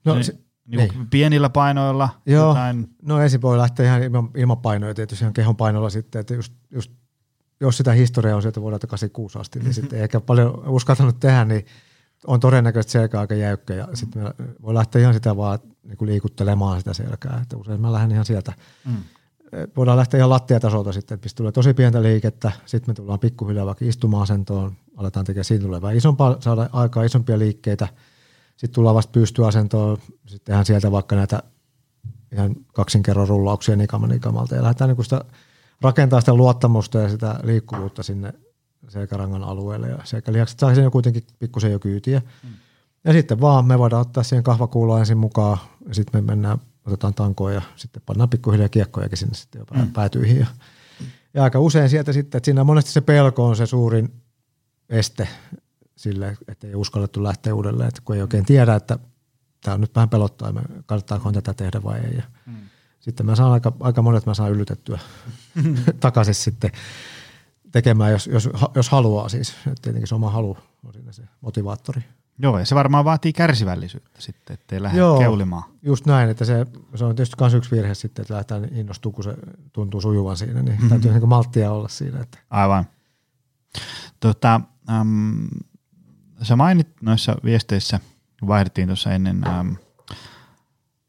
[0.05, 0.24] No niin.
[0.24, 1.08] se, niin niin.
[1.10, 2.08] pienillä painoilla?
[2.26, 2.88] Joo, jotain...
[3.02, 6.52] no ensin voi lähteä ihan ilman, ilman painoja, tietysti ihan kehon painolla sitten, että just,
[6.70, 6.92] just
[7.60, 11.66] jos sitä historiaa on sieltä vuodelta 86 asti, niin sitten eikä paljon uskaltanut tehdä, niin
[12.26, 14.22] on todennäköisesti selkä aika jäykkä ja sitten
[14.62, 18.24] voi lähteä ihan sitä vaan niin kuin liikuttelemaan sitä selkää, että usein mä lähden ihan
[18.24, 18.52] sieltä.
[18.84, 18.96] Mm.
[19.76, 23.84] Voidaan lähteä ihan lattiatasolta sitten, että tulee tosi pientä liikettä, sitten me tullaan pikkuhiljaa vaikka
[23.84, 27.88] istuma-asentoon, aletaan tekemään siitä tulee vähän isompaa, saada aikaa isompia liikkeitä,
[28.57, 31.42] sitten tullaan vasta pystyasentoon, sitten tehdään sieltä vaikka näitä
[32.32, 35.24] ihan kaksin kerran rullauksia nikama nikamalta ja lähdetään niin sitä
[35.80, 38.34] rakentaa sitä luottamusta ja sitä liikkuvuutta sinne
[38.88, 42.22] selkärangan alueelle ja selkälihakset saa sen jo kuitenkin pikkusen jo kyytiä.
[42.42, 42.50] Mm.
[43.05, 47.14] Ja sitten vaan me voidaan ottaa siihen kahvakuuloa ensin mukaan ja sitten me mennään, otetaan
[47.14, 49.92] tankoja ja sitten pannaan pikkuhiljaa kiekkojakin sinne sitten jo mm.
[49.92, 50.38] päätyihin.
[50.38, 50.46] Ja,
[51.34, 54.12] ja aika usein sieltä sitten, että siinä monesti se pelko on se suurin
[54.88, 55.28] este
[56.03, 58.98] sille, että ei uskallettu lähteä uudelleen, että kun ei oikein tiedä, että
[59.64, 62.16] tämä on nyt vähän pelottaa, ja kannattaako tätä tehdä vai ei.
[62.16, 62.57] Ja mm.
[63.00, 64.98] Sitten mä saan aika, aika monet mä saan yllytettyä
[66.00, 66.70] takaisin sitten
[67.72, 69.50] tekemään, jos, jos, jos haluaa siis.
[69.50, 72.05] että tietenkin se oma halu on siinä se motivaattori.
[72.38, 75.62] Joo, ja se varmaan vaatii kärsivällisyyttä sitten, ettei lähde Joo, keulimaan.
[75.82, 79.24] just näin, että se, se on tietysti myös yksi virhe sitten, että lähdetään innostua, kun
[79.24, 79.34] se
[79.72, 80.88] tuntuu sujuvan siinä, niin mm-hmm.
[80.88, 82.20] täytyy niin malttia olla siinä.
[82.20, 82.38] Että.
[82.50, 82.84] Aivan.
[84.20, 85.48] Tota, äm,
[86.43, 88.01] sä mainit noissa viesteissä,
[88.47, 89.76] vaihdettiin tuossa ennen äm,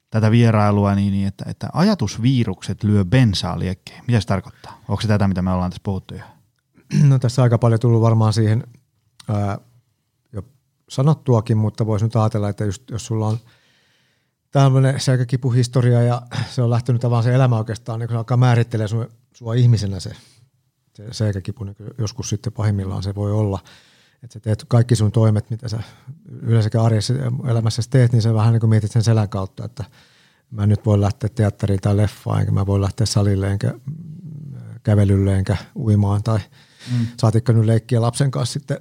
[0.09, 4.03] tätä vierailua, niin, niin että, että ajatusviirukset lyö bensaa liekkeen.
[4.07, 4.81] Mitä se tarkoittaa?
[4.87, 6.23] Onko se tätä, mitä me ollaan tässä puhuttu jo?
[7.09, 8.63] No tässä aika paljon tullut varmaan siihen
[9.29, 9.57] ää,
[10.33, 10.41] jo
[10.89, 13.37] sanottuakin, mutta voisi nyt ajatella, että just, jos sulla on
[14.51, 19.07] tämmöinen selkäkipuhistoria ja se on lähtenyt tavallaan se elämä oikeastaan, niin kun alkaa määrittelee sua,
[19.33, 20.11] sua ihmisenä se,
[20.93, 23.59] se selkäkipu, niin joskus sitten pahimmillaan se voi olla–
[24.23, 25.79] että sä teet kaikki sun toimet, mitä sä
[26.41, 27.13] yleensäkin arjessa
[27.47, 29.83] elämässä teet, niin sä vähän niin kuin mietit sen selän kautta, että
[30.51, 33.73] mä nyt voin lähteä teatteriin tai leffaan, enkä mä voi lähteä salille, enkä
[34.83, 36.39] kävelylle, enkä uimaan tai
[36.91, 37.07] mm.
[37.19, 38.77] saatikko nyt leikkiä lapsen kanssa sitten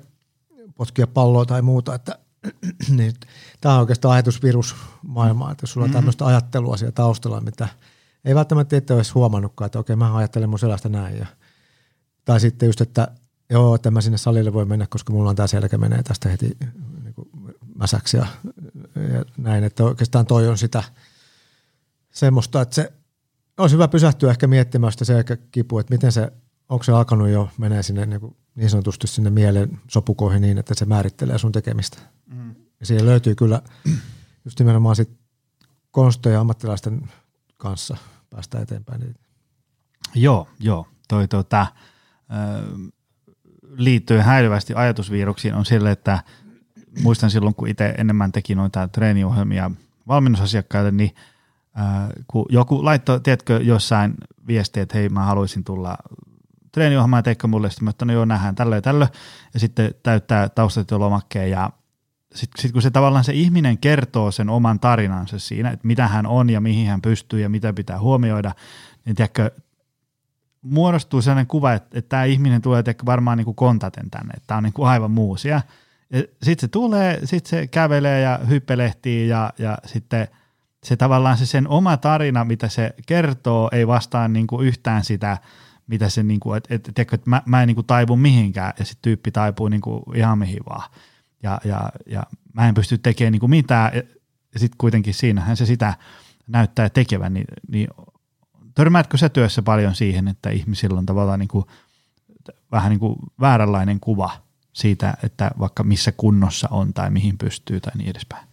[0.75, 2.19] potkia palloa tai muuta, että
[2.97, 3.13] niin,
[3.61, 5.99] tämä on oikeastaan ajatusvirus maailmaa, että jos sulla on mm-hmm.
[5.99, 7.69] tämmöistä ajattelua siellä taustalla, mitä
[8.25, 11.27] ei välttämättä itse olisi huomannutkaan, että okei mä ajattelen mun selästä näin ja
[12.25, 13.09] tai sitten just, että
[13.53, 16.57] joo, että mä sinne salille voi mennä, koska mulla on tämä selkä menee tästä heti
[17.03, 17.29] niin kuin
[17.75, 18.27] mäsäksi ja,
[19.13, 20.83] ja näin, että oikeastaan toi on sitä
[22.11, 22.93] semmoista, että se
[23.59, 26.33] olisi hyvä pysähtyä ehkä miettimään sitä selkäkipua, että miten se,
[26.69, 30.75] onko se alkanut jo menee sinne niin, kuin niin sanotusti sinne mielen sopukoihin niin, että
[30.75, 31.99] se määrittelee sun tekemistä.
[32.27, 32.55] Mm.
[32.81, 33.63] Ja siihen löytyy kyllä
[34.45, 35.11] just nimenomaan sit
[35.91, 37.11] konsteja ammattilaisten
[37.57, 37.97] kanssa
[38.31, 39.15] päästä eteenpäin.
[40.15, 40.87] Joo, joo.
[41.09, 41.67] Toi, tota,
[43.77, 46.19] liittyy häilyvästi ajatusviruksiin on sille, että
[47.03, 49.71] muistan silloin, kun itse enemmän teki noita treeniohjelmia
[50.09, 51.15] valmennusasiakkaille, niin
[51.79, 54.15] äh, kun joku laittoi, tiedätkö, jossain
[54.47, 55.99] viestiä, että hei, mä haluaisin tulla
[56.73, 59.11] treeniohjelmaan, teikö mulle, sitten mä että no joo, nähdään tällöin ja tällöin,
[59.55, 61.71] ja sitten täyttää taustatyölomakkeen, ja
[62.35, 66.27] sitten sit kun se tavallaan se ihminen kertoo sen oman tarinansa siinä, että mitä hän
[66.27, 68.55] on ja mihin hän pystyy ja mitä pitää huomioida,
[69.05, 69.51] niin tiedätkö,
[70.63, 74.59] muodostuu sellainen kuva, että, että tämä ihminen tulee varmaan niin kuin kontaten tänne, että tämä
[74.59, 75.61] on niin kuin aivan muusia.
[76.43, 80.29] Sitten se tulee, sitten se kävelee ja hyppelehtii ja, ja sitten
[80.85, 85.39] se tavallaan se sen oma tarina, mitä se kertoo, ei vastaa niin kuin yhtään sitä,
[85.87, 88.85] mitä se, niin kuin, että, että, että mä, mä en niin kuin taipu mihinkään ja
[88.85, 90.91] sitten tyyppi taipuu niin kuin ihan mihin vaan.
[91.43, 93.93] Ja, ja, ja mä en pysty tekemään niin kuin mitään
[94.55, 95.95] ja sitten kuitenkin siinähän se sitä
[96.47, 97.89] näyttää tekevän, niin, niin
[98.75, 101.65] törmäätkö sä työssä paljon siihen, että ihmisillä on tavallaan niin kuin,
[102.73, 104.31] vähän niin kuin vääränlainen kuva
[104.73, 108.47] siitä, että vaikka missä kunnossa on tai mihin pystyy tai niin edespäin?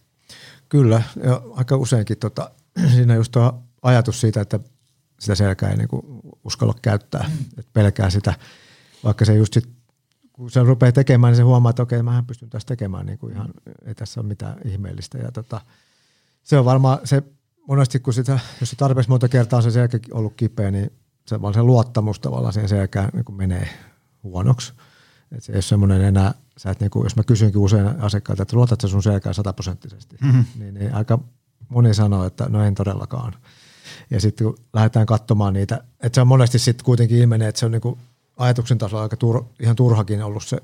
[0.68, 2.50] Kyllä, ja aika useinkin tota,
[2.94, 4.60] siinä just tuo ajatus siitä, että
[5.20, 6.02] sitä selkää ei niin kuin
[6.44, 7.44] uskalla käyttää, mm.
[7.58, 8.34] että pelkää sitä,
[9.04, 9.68] vaikka se just sit,
[10.32, 13.32] kun se rupeaa tekemään, niin se huomaa, että okei, mähän pystyn tässä tekemään niin kuin
[13.32, 13.48] ihan,
[13.86, 15.18] ei tässä ole mitään ihmeellistä.
[15.18, 15.60] Ja tota,
[16.42, 17.22] se on varmaan se
[17.70, 20.92] monesti kun sitä, jos se tarpeeksi monta kertaa on se selkä ollut kipeä, niin
[21.26, 23.68] se, vaan se luottamus tavallaan siihen selkään niin menee
[24.22, 24.72] huonoksi.
[25.32, 28.42] Et se ei ole semmoinen enää, sä et niin kuin, jos mä kysynkin usein asiakkailta,
[28.42, 30.44] että luotatko sun selkään sataprosenttisesti, mm-hmm.
[30.58, 31.18] niin, niin aika
[31.68, 33.32] moni sanoo, että no en todellakaan.
[34.10, 37.66] Ja sitten kun lähdetään katsomaan niitä, että se on monesti sitten kuitenkin ilmenee, että se
[37.66, 37.98] on niin kuin
[38.36, 40.58] ajatuksen tasolla aika tur, ihan turhakin ollut se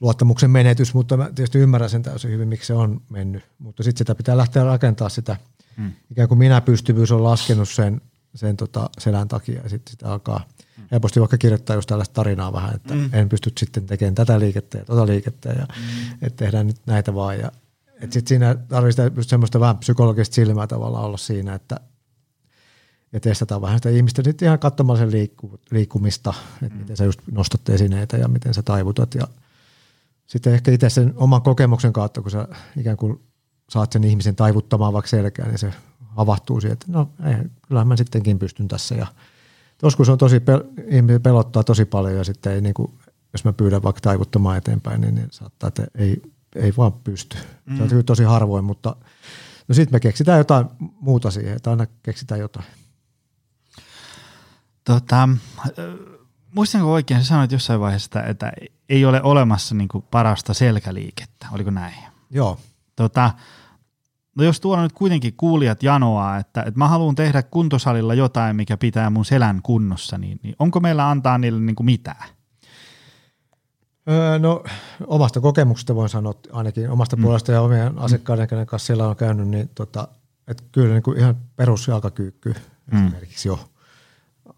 [0.00, 3.42] luottamuksen menetys, mutta mä tietysti ymmärrän sen täysin hyvin, miksi se on mennyt.
[3.58, 5.36] Mutta sitten sitä pitää lähteä rakentaa sitä–
[5.76, 5.92] Mm.
[6.10, 8.00] Ikään kuin minä pystyvyys on laskenut sen,
[8.34, 10.40] sen tota selän takia ja sitten sitä alkaa
[10.78, 10.84] mm.
[10.90, 13.10] helposti vaikka kirjoittaa just tällaista tarinaa vähän, että mm.
[13.12, 16.12] en pysty sitten tekemään tätä liikettä ja tota liikettä ja mm.
[16.22, 17.52] että tehdään nyt näitä vaan ja
[18.00, 21.80] Et sit siinä tarvitsee just semmoista vähän psykologista silmää tavallaan olla siinä, että
[23.12, 26.80] ja testataan vähän sitä ihmistä sitten ihan katsomalla sen liikku, liikkumista, että mm.
[26.80, 29.28] miten sä just nostat esineitä ja miten sä taivutat ja
[30.26, 33.20] sitten ehkä itse sen oman kokemuksen kautta, kun sä ikään kuin
[33.74, 37.34] saat sen ihmisen taivuttamaan vaikka selkään, niin se havahtuu siihen, että no ei,
[37.68, 39.06] kyllähän mä sittenkin pystyn tässä ja
[39.82, 42.98] joskus on tosi, pel- ihmisiä pelottaa tosi paljon ja sitten ei niin kuin,
[43.32, 46.22] jos mä pyydän vaikka taivuttamaan eteenpäin, niin, niin saattaa, että ei,
[46.54, 47.36] ei vaan pysty.
[47.66, 47.76] Mm.
[47.76, 48.96] Se on kyllä tosi harvoin, mutta
[49.68, 50.66] no sitten me keksitään jotain
[51.00, 52.66] muuta siihen, että aina keksitään jotain.
[54.84, 55.28] Tota,
[56.54, 58.52] muistanko oikein, sä sanoit jossain vaiheessa, että
[58.88, 61.94] ei ole olemassa niin parasta selkäliikettä, oliko näin?
[62.30, 62.58] Joo.
[62.96, 63.30] Tota,
[64.34, 68.76] no jos tuolla nyt kuitenkin kuulijat janoaa, että, että mä haluan tehdä kuntosalilla jotain, mikä
[68.76, 72.28] pitää mun selän kunnossa, niin, niin onko meillä antaa niille niin kuin mitään?
[74.08, 74.64] Öö, no
[75.06, 77.22] omasta kokemuksesta voin sanoa ainakin omasta mm.
[77.22, 80.08] puolesta ja omien asiakkaiden kenen kanssa siellä on käynyt, niin tota,
[80.48, 82.54] että kyllä niin kuin ihan perusjalkakyykky
[82.92, 82.98] mm.
[82.98, 83.58] esimerkiksi jo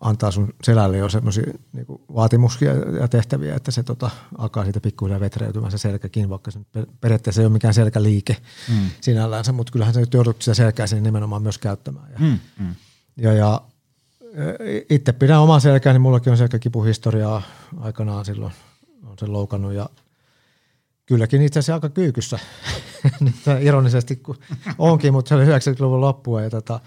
[0.00, 5.20] antaa sun selälle jo semmoisia niin vaatimuksia ja tehtäviä, että se tota, alkaa siitä pikkuhiljaa
[5.20, 6.60] vetreytymään se selkäkin, vaikka se
[7.00, 8.36] periaatteessa ei ole mikään selkäliike
[8.68, 8.90] mm.
[9.00, 12.12] sinällänsä, mutta kyllähän se nyt joudut sitä selkää sinne nimenomaan myös käyttämään.
[12.12, 12.74] Ja, mm, mm.
[13.16, 13.60] ja, ja
[14.90, 17.42] itse pidän oman selkää, niin mullakin on selkäkipuhistoriaa
[17.80, 18.52] aikanaan silloin,
[19.06, 19.88] on sen loukannut ja
[21.06, 22.38] kylläkin itse asiassa aika kyykyssä,
[23.60, 24.36] ironisesti kun
[24.78, 26.80] onkin, mutta se oli 90-luvun loppua ja tota,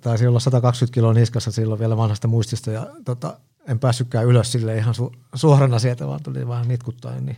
[0.00, 4.76] taisi olla 120 kiloa niskassa silloin vielä vanhasta muistista ja tota, en päässytkään ylös sille
[4.76, 7.26] ihan su- suorana sieltä, vaan tuli vähän nitkuttaen.
[7.26, 7.36] Niin.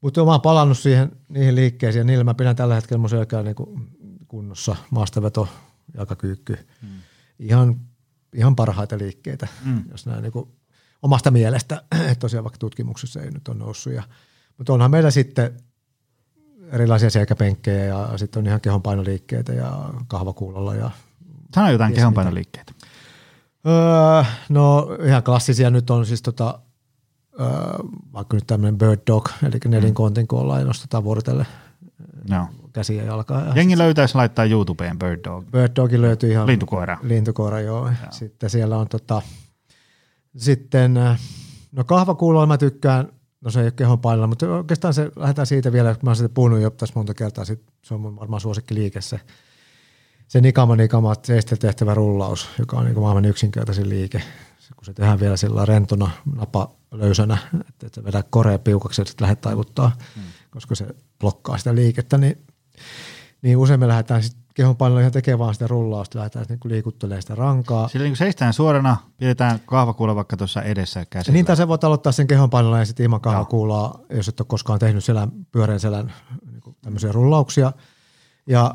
[0.00, 3.42] Mutta mä oon palannut siihen, niihin liikkeisiin ja niillä mä pidän tällä hetkellä mun selkää
[3.42, 3.56] niin
[4.28, 5.48] kunnossa, maastaveto,
[5.94, 6.58] jalkakyykky.
[6.82, 6.88] Hmm.
[7.38, 7.80] Ihan,
[8.34, 9.84] ihan parhaita liikkeitä, hmm.
[9.90, 10.48] jos näin niin kuin
[11.02, 13.92] omasta mielestä, että tosiaan vaikka tutkimuksessa ei nyt ole noussut.
[13.92, 14.02] Ja,
[14.58, 15.56] mutta onhan meillä sitten
[16.72, 20.90] erilaisia selkäpenkkejä ja sitten on ihan kehonpainoliikkeitä ja kahvakuulolla ja
[21.54, 22.72] Sano jotain kehonpainoliikkeitä.
[23.66, 26.58] Öö, no ihan klassisia nyt on siis tota,
[27.40, 27.48] öö,
[28.12, 31.46] vaikka nyt tämmöinen bird dog, eli nelinkontin, kun ollaan ja nostetaan vuorotelle
[32.30, 32.48] no.
[32.72, 33.40] käsiä ja jalkaa.
[33.40, 35.44] Ja Jengi löytäisi laittaa YouTubeen bird dog.
[35.50, 36.46] Bird dogin löytyy ihan.
[36.46, 36.98] Lintukoira.
[37.02, 37.86] Lintukoira, joo.
[37.86, 37.94] joo.
[38.10, 39.22] Sitten siellä on tota,
[40.36, 40.94] sitten,
[41.72, 43.08] no kahvakuulolla mä tykkään,
[43.40, 46.16] no se ei ole kehon painolla, mutta oikeastaan se lähdetään siitä vielä, kun mä oon
[46.16, 49.20] sitä puhunut jo tässä monta kertaa, sit se on mun varmaan suosikki liike se
[50.28, 51.12] se Nikama Nikama
[51.60, 54.22] tehtävä rullaus, joka on niin maailman yksinkertaisin liike.
[54.76, 59.24] Kun se tehdään vielä sillä rentona, napa löysänä, että, että vedät korea piukaksi ja sitten
[59.24, 60.22] lähdet taivuttaa, hmm.
[60.50, 60.86] koska se
[61.20, 62.38] blokkaa sitä liikettä, niin,
[63.42, 67.34] niin usein me lähdetään sitten kehonpainolla ihan tekemään vaan sitä rullausta, lähdetään niin liikuttelemaan sitä
[67.34, 67.88] rankaa.
[67.88, 71.34] Sillä niin seistään suorana, pidetään kahvakuula vaikka tuossa edessä käsillä.
[71.34, 74.78] Niin, tai se voit aloittaa sen kehonpainolla ja sitten ilman kahvakuulaa, jos et ole koskaan
[74.78, 76.12] tehnyt selän, pyöreän selän
[76.50, 77.72] niin tämmöisiä rullauksia.
[78.46, 78.74] Ja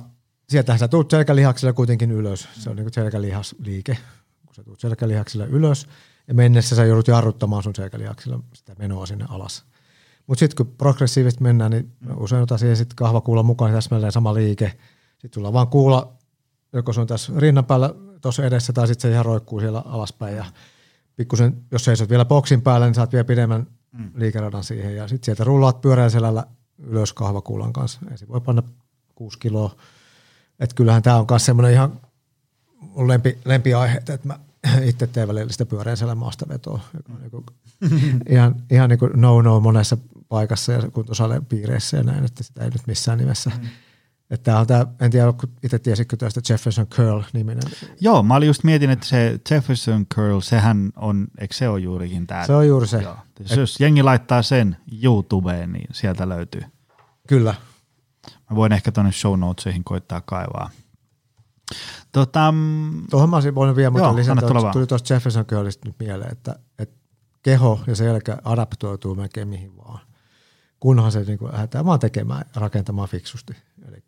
[0.50, 2.48] sieltähän sä tuut selkälihaksilla kuitenkin ylös.
[2.54, 3.98] Se on niin kuin selkälihasliike.
[4.46, 5.88] Kun sä tuut selkälihaksilla ylös
[6.28, 9.66] ja mennessä sä joudut jarruttamaan sun selkälihaksilla sitä menoa sinne alas.
[10.28, 14.34] Mutta sitten kun progressiivisesti mennään, niin usein otan siihen sitten kahvakuulla mukaan niin täsmälleen sama
[14.34, 14.78] liike.
[15.18, 16.14] Sitten sulla vaan kuula,
[16.74, 20.36] joko se on tässä rinnan päällä tuossa edessä tai sitten se ihan roikkuu siellä alaspäin.
[20.36, 20.46] Ja
[21.16, 24.12] pikkusen, jos seisot vielä boksin päällä, niin saat vielä pidemmän mm.
[24.16, 24.96] liikeradan siihen.
[24.96, 26.46] Ja sitten sieltä rullaat pyöreän selällä
[26.78, 28.00] ylös kahvakuulan kanssa.
[28.12, 28.64] Ensin voi panna
[29.16, 29.76] 6 kiloa
[30.64, 32.00] että kyllähän tämä on myös semmoinen ihan
[32.80, 34.40] mun lempi, lempiaihe, että mä
[34.90, 36.80] itse teen välillä sitä pyöreän selän maastavetoa.
[37.22, 39.98] Niin ihan ihan niin no-no monessa
[40.30, 43.52] paikassa ja kuntosalien piireissä ja näin, että sitä ei nyt missään nimessä.
[43.62, 43.68] Mm.
[44.30, 45.34] Että on tämä, en tiedä,
[45.64, 47.64] itse tiesitkö tästä Jefferson Curl-niminen?
[48.00, 52.28] Joo, mä olin just mietin, että se Jefferson Curl, sehän on, eikö se ole juurikin
[52.28, 52.46] tämä?
[52.46, 53.02] Se on juuri se.
[53.02, 53.18] Joo.
[53.40, 56.62] Et, jos jengi laittaa sen YouTubeen, niin sieltä löytyy.
[57.28, 57.56] Kyllä,
[58.54, 60.70] Mä voin ehkä tuonne show notesihin koittaa kaivaa.
[62.12, 64.42] Tota, mm, Tuohon mä olisin voinut vielä muuta lisätä,
[64.74, 66.96] tuli tuosta Jefferson Curlista nyt mieleen, että, että
[67.44, 70.00] keho ja selkä adaptoituu melkein mihin vaan.
[70.80, 73.56] Kunhan se niin lähdetään vaan tekemään, rakentamaan fiksusti.
[73.88, 74.04] Eli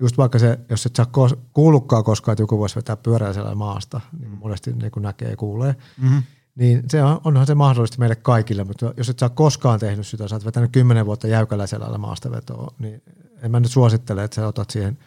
[0.00, 1.06] just vaikka se, jos et saa
[1.52, 5.36] kuullutkaan koskaan, että joku voisi vetää pyöräisellä maasta, niin kuin monesti niin kuin näkee ja
[5.36, 6.22] kuulee, mm-hmm.
[6.54, 10.28] niin se on, onhan se mahdollista meille kaikille, mutta jos et saa koskaan tehnyt sitä,
[10.28, 13.02] sä oot vetänyt kymmenen vuotta jäykällä selällä maastavetoa, niin
[13.42, 14.98] en mä nyt suosittele, että sä otat siihen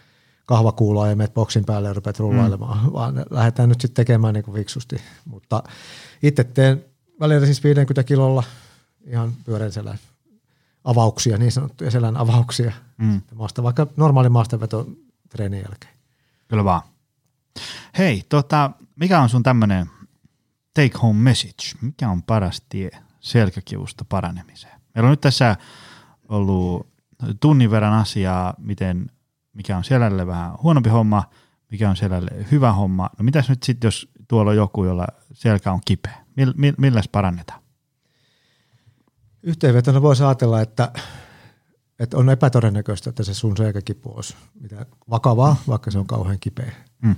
[0.45, 2.93] kahvakuuloa ja menet boksin päälle ja rupeat rullailemaan, mm.
[2.93, 4.95] vaan lähdetään nyt sitten tekemään niin kuin fiksusti.
[5.25, 5.63] Mutta
[6.23, 6.85] itse teen
[7.19, 8.43] välillä siis 50 kilolla
[9.07, 9.99] ihan pyöreän selän
[10.83, 12.71] avauksia, niin sanottuja selän avauksia.
[12.97, 13.21] Mm.
[13.35, 14.87] Maasta, vaikka normaali maastaveto
[15.29, 15.93] treenin jälkeen.
[16.47, 16.81] Kyllä vaan.
[17.97, 19.89] Hei, tota, mikä on sun tämmöinen
[20.73, 21.77] take home message?
[21.81, 24.81] Mikä on paras tie selkäkivusta paranemiseen?
[24.95, 25.55] Meillä on nyt tässä
[26.29, 26.90] ollut
[27.39, 29.09] tunnin verran asiaa, miten,
[29.53, 31.23] mikä on selälle vähän huonompi homma,
[31.71, 33.09] mikä on selälle hyvä homma.
[33.17, 36.25] No mitäs nyt sitten, jos tuolla on joku, jolla selkä on kipeä?
[36.35, 37.61] Mill, mill, milläs parannetaan?
[39.43, 40.91] Yhteenvetona voisi ajatella, että,
[41.99, 46.71] että on epätodennäköistä, että se sun selkäkipu olisi mitä vakavaa, vaikka se on kauhean kipeä.
[47.01, 47.15] Mm.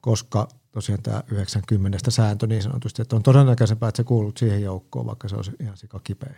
[0.00, 5.06] Koska tosiaan tämä 90 sääntö niin sanotusti, että on todennäköisempää, että se kuulut siihen joukkoon,
[5.06, 6.34] vaikka se olisi ihan sika kipeä.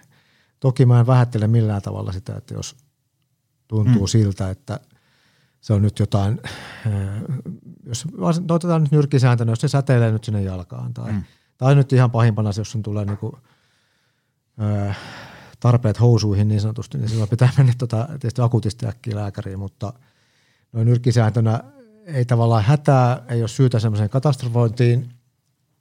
[0.60, 2.76] Toki mä en vähättele millään tavalla sitä, että jos
[3.68, 4.06] tuntuu mm.
[4.06, 4.80] siltä, että
[5.60, 6.40] se on nyt jotain,
[7.86, 8.06] jos
[8.50, 11.22] otetaan nyt nyrkkisääntönä, jos se säteilee nyt sinne jalkaan tai, mm.
[11.58, 13.38] tai nyt ihan pahimpana, jos sun tulee niinku,
[15.60, 19.92] tarpeet housuihin niin sanotusti, niin silloin pitää mennä tota, tietysti akuutisti äkkiä lääkäriin, mutta
[20.72, 21.60] noin nyrkkisääntönä
[22.06, 25.08] ei tavallaan hätää, ei ole syytä semmoiseen katastrofointiin,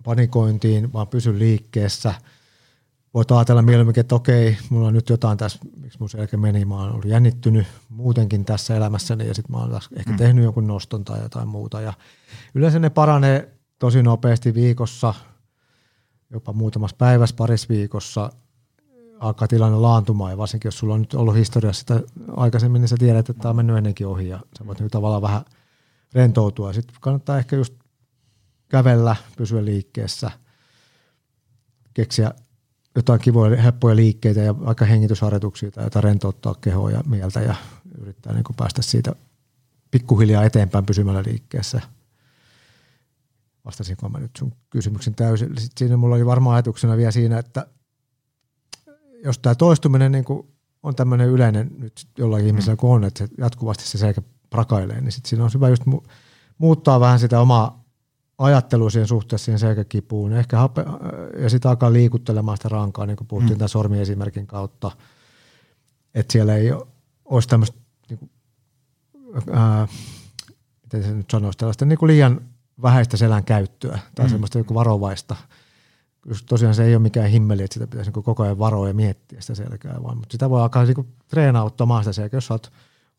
[0.04, 2.14] panikointiin, vaan pysy liikkeessä.
[3.18, 6.76] Voit ajatella mieluummin, että okei, mulla on nyt jotain tässä, miksi mun selkä meni, mä
[6.76, 10.18] oon ollut jännittynyt muutenkin tässä elämässäni ja sitten mä oon taas ehkä mm.
[10.18, 11.82] tehnyt jonkun noston tai jotain muuta.
[11.82, 11.94] Ja
[12.56, 15.14] yleensä ne paranee tosi nopeasti viikossa,
[16.30, 18.30] jopa muutamassa päivässä, parissa viikossa
[19.20, 22.02] alkaa tilanne laantumaan ja varsinkin jos sulla on nyt ollut historiassa sitä
[22.38, 25.22] aikaisemmin, niin sä tiedät, että tämä on mennyt ennenkin ohi ja sä voit nyt tavallaan
[25.22, 25.42] vähän–
[26.14, 26.74] rentoutua.
[26.74, 27.74] Sitten kannattaa ehkä just
[28.70, 30.32] kävellä, pysyä liikkeessä,
[31.94, 32.32] keksiä
[32.98, 37.56] jotain kivoja, heppoja liikkeitä ja vaikka hengitysharjoituksia tai jotain rentouttaa kehoa ja mieltä ja
[37.98, 39.16] yrittää niin kuin päästä siitä
[39.92, 41.82] pikkuhiljaa eteenpäin pysymällä liikkeessä.
[43.66, 45.48] Vastasinko mä nyt sun kysymyksen täysin.
[45.48, 47.68] Sitten siinä mulla oli varmaan ajatuksena vielä siinä, että
[49.24, 50.48] jos tämä toistuminen niin kuin
[50.84, 52.48] on tämmöinen yleinen nyt jollain mm.
[52.48, 55.84] ihmisellä kun on, että se jatkuvasti se selkä prakailee, niin sitten siinä on hyvä just
[55.84, 56.08] mu-
[56.58, 57.77] muuttaa vähän sitä omaa
[58.38, 60.34] ajattelua siihen suhteessa siihen selkäkipuun.
[60.34, 60.86] Ehkä hape,
[61.40, 63.58] ja sitten alkaa liikuttelemaan sitä rankaa, niin kuin puhuttiin mm.
[63.58, 64.92] tämän sormiesimerkin kautta.
[66.16, 66.72] Että siellä ei
[67.26, 67.78] olisi tämmöistä,
[68.10, 68.32] niin kuin,
[69.52, 69.88] ää,
[70.84, 72.42] miten se nyt sanoisi, tällaista niin kuin liian
[72.82, 74.30] vähäistä selän käyttöä tai mm.
[74.30, 75.36] semmoista niin varovaista.
[76.26, 78.94] Just tosiaan se ei ole mikään himmeli, että sitä pitäisi niin koko ajan varoa ja
[78.94, 82.38] miettiä sitä selkää, vaan mutta sitä voi alkaa niin treenauttamaan sitä selkää.
[82.38, 82.72] Jos olet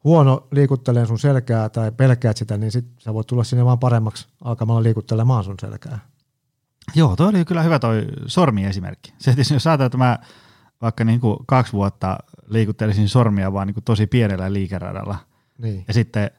[0.05, 4.29] huono liikuttelee sun selkää tai pelkäät sitä, niin sit sä voit tulla sinne vaan paremmaksi
[4.45, 5.99] alkamalla liikuttelemaan sun selkää.
[6.95, 9.13] Joo, toi oli kyllä hyvä toi sormiesimerkki.
[9.19, 10.19] Se, että jos ajatellaan, että mä
[10.83, 15.19] vaikka niin kuin kaksi vuotta liikuttelisin sormia vaan niin kuin tosi pienellä liikeradalla,
[15.59, 15.85] niin.
[15.89, 16.31] ja sitten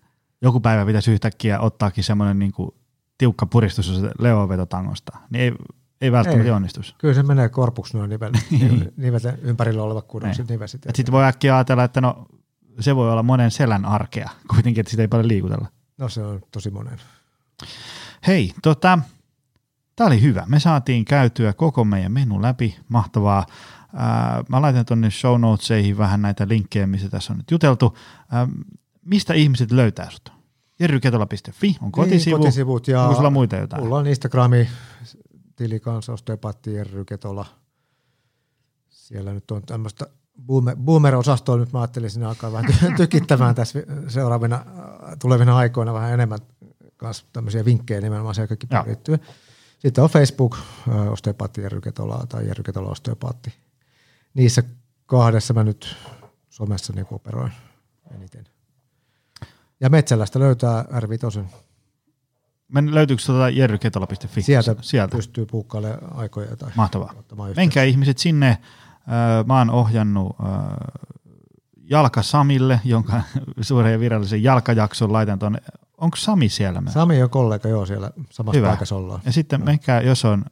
[0.41, 2.71] joku päivä pitäisi yhtäkkiä ottaakin semmoinen niin kuin
[3.17, 5.53] tiukka puristus leovetotangosta, niin ei,
[6.01, 6.51] ei välttämättä ei.
[6.51, 6.95] onnistus.
[6.97, 8.31] Kyllä se menee korpuksi noin nivel,
[8.97, 10.81] nivelten ympärillä olevat kudokset nivesit.
[10.95, 12.25] Sitten voi äkkiä ajatella, että no
[12.79, 15.67] se voi olla monen selän arkea kuitenkin, että sitä ei paljon liikutella.
[15.97, 16.99] No se on tosi monen.
[18.27, 18.99] Hei, tota,
[19.95, 20.43] tämä oli hyvä.
[20.47, 22.79] Me saatiin käytyä koko meidän menu läpi.
[22.89, 23.45] Mahtavaa.
[23.95, 27.97] Ää, mä laitan tuonne show notesihin vähän näitä linkkejä, missä tässä on nyt juteltu.
[28.31, 28.47] Ää,
[29.05, 30.39] mistä ihmiset löytää sut?
[30.79, 32.37] jerryketola.fi on kotisivu.
[32.37, 33.83] Niin, kotisivut ja Onko sulla muita jotain?
[33.83, 34.69] Mulla on Instagrami,
[35.55, 36.15] tili kanssa,
[36.65, 37.45] Jerry Ketola.
[38.89, 40.07] Siellä nyt on tämmöistä
[40.45, 44.65] boomer, boomer-osastoa nyt mä ajattelin sinne alkaa vähän tykittämään tässä seuraavina
[45.21, 46.39] tulevina aikoina vähän enemmän
[46.97, 49.19] kanssa tämmöisiä vinkkejä nimenomaan selkäkipuun liittyen.
[49.79, 50.57] Sitten on Facebook,
[51.09, 53.53] osteopaatti Jerry Ketola tai Jerry Ketola osteopaatti.
[54.33, 54.63] Niissä
[55.05, 55.95] kahdessa mä nyt
[56.49, 57.51] somessa niin operoin
[58.15, 58.45] eniten.
[59.79, 61.43] Ja Metsälästä löytää R5.
[62.67, 64.41] Men löytyykö tuota jerryketola.fi?
[64.41, 66.55] Sieltä, Sieltä pystyy puukkailemaan aikoja.
[66.55, 67.13] Tai Mahtavaa.
[67.55, 68.57] Menkää ihmiset sinne
[69.47, 70.35] mä oon ohjannut
[71.89, 73.21] Jalka Samille, jonka
[73.61, 75.59] suuren ja virallisen jalkajakson laitan tuonne.
[75.97, 76.83] Onko Sami siellä?
[76.87, 78.67] Sami on kollega, joo, siellä samassa Hyvä.
[78.67, 79.21] paikassa ollaan.
[79.25, 80.45] Ja sitten menkää, jos on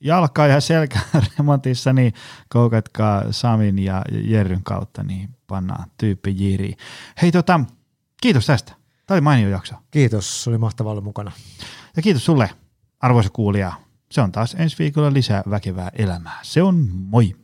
[0.00, 2.12] jalka- ja selkäremontissa, niin
[2.48, 6.74] koukatkaa Samin ja Jerryn kautta, niin pannaan tyyppi jiri.
[7.22, 7.60] Hei tota,
[8.22, 8.72] kiitos tästä.
[9.06, 9.74] Tämä oli mainio jakso.
[9.90, 11.32] Kiitos, oli mahtavaa olla mukana.
[11.96, 12.50] Ja kiitos sulle,
[13.00, 13.72] arvoisa kuulija.
[14.10, 16.38] Se on taas ensi viikolla lisää väkevää elämää.
[16.42, 17.43] Se on moi!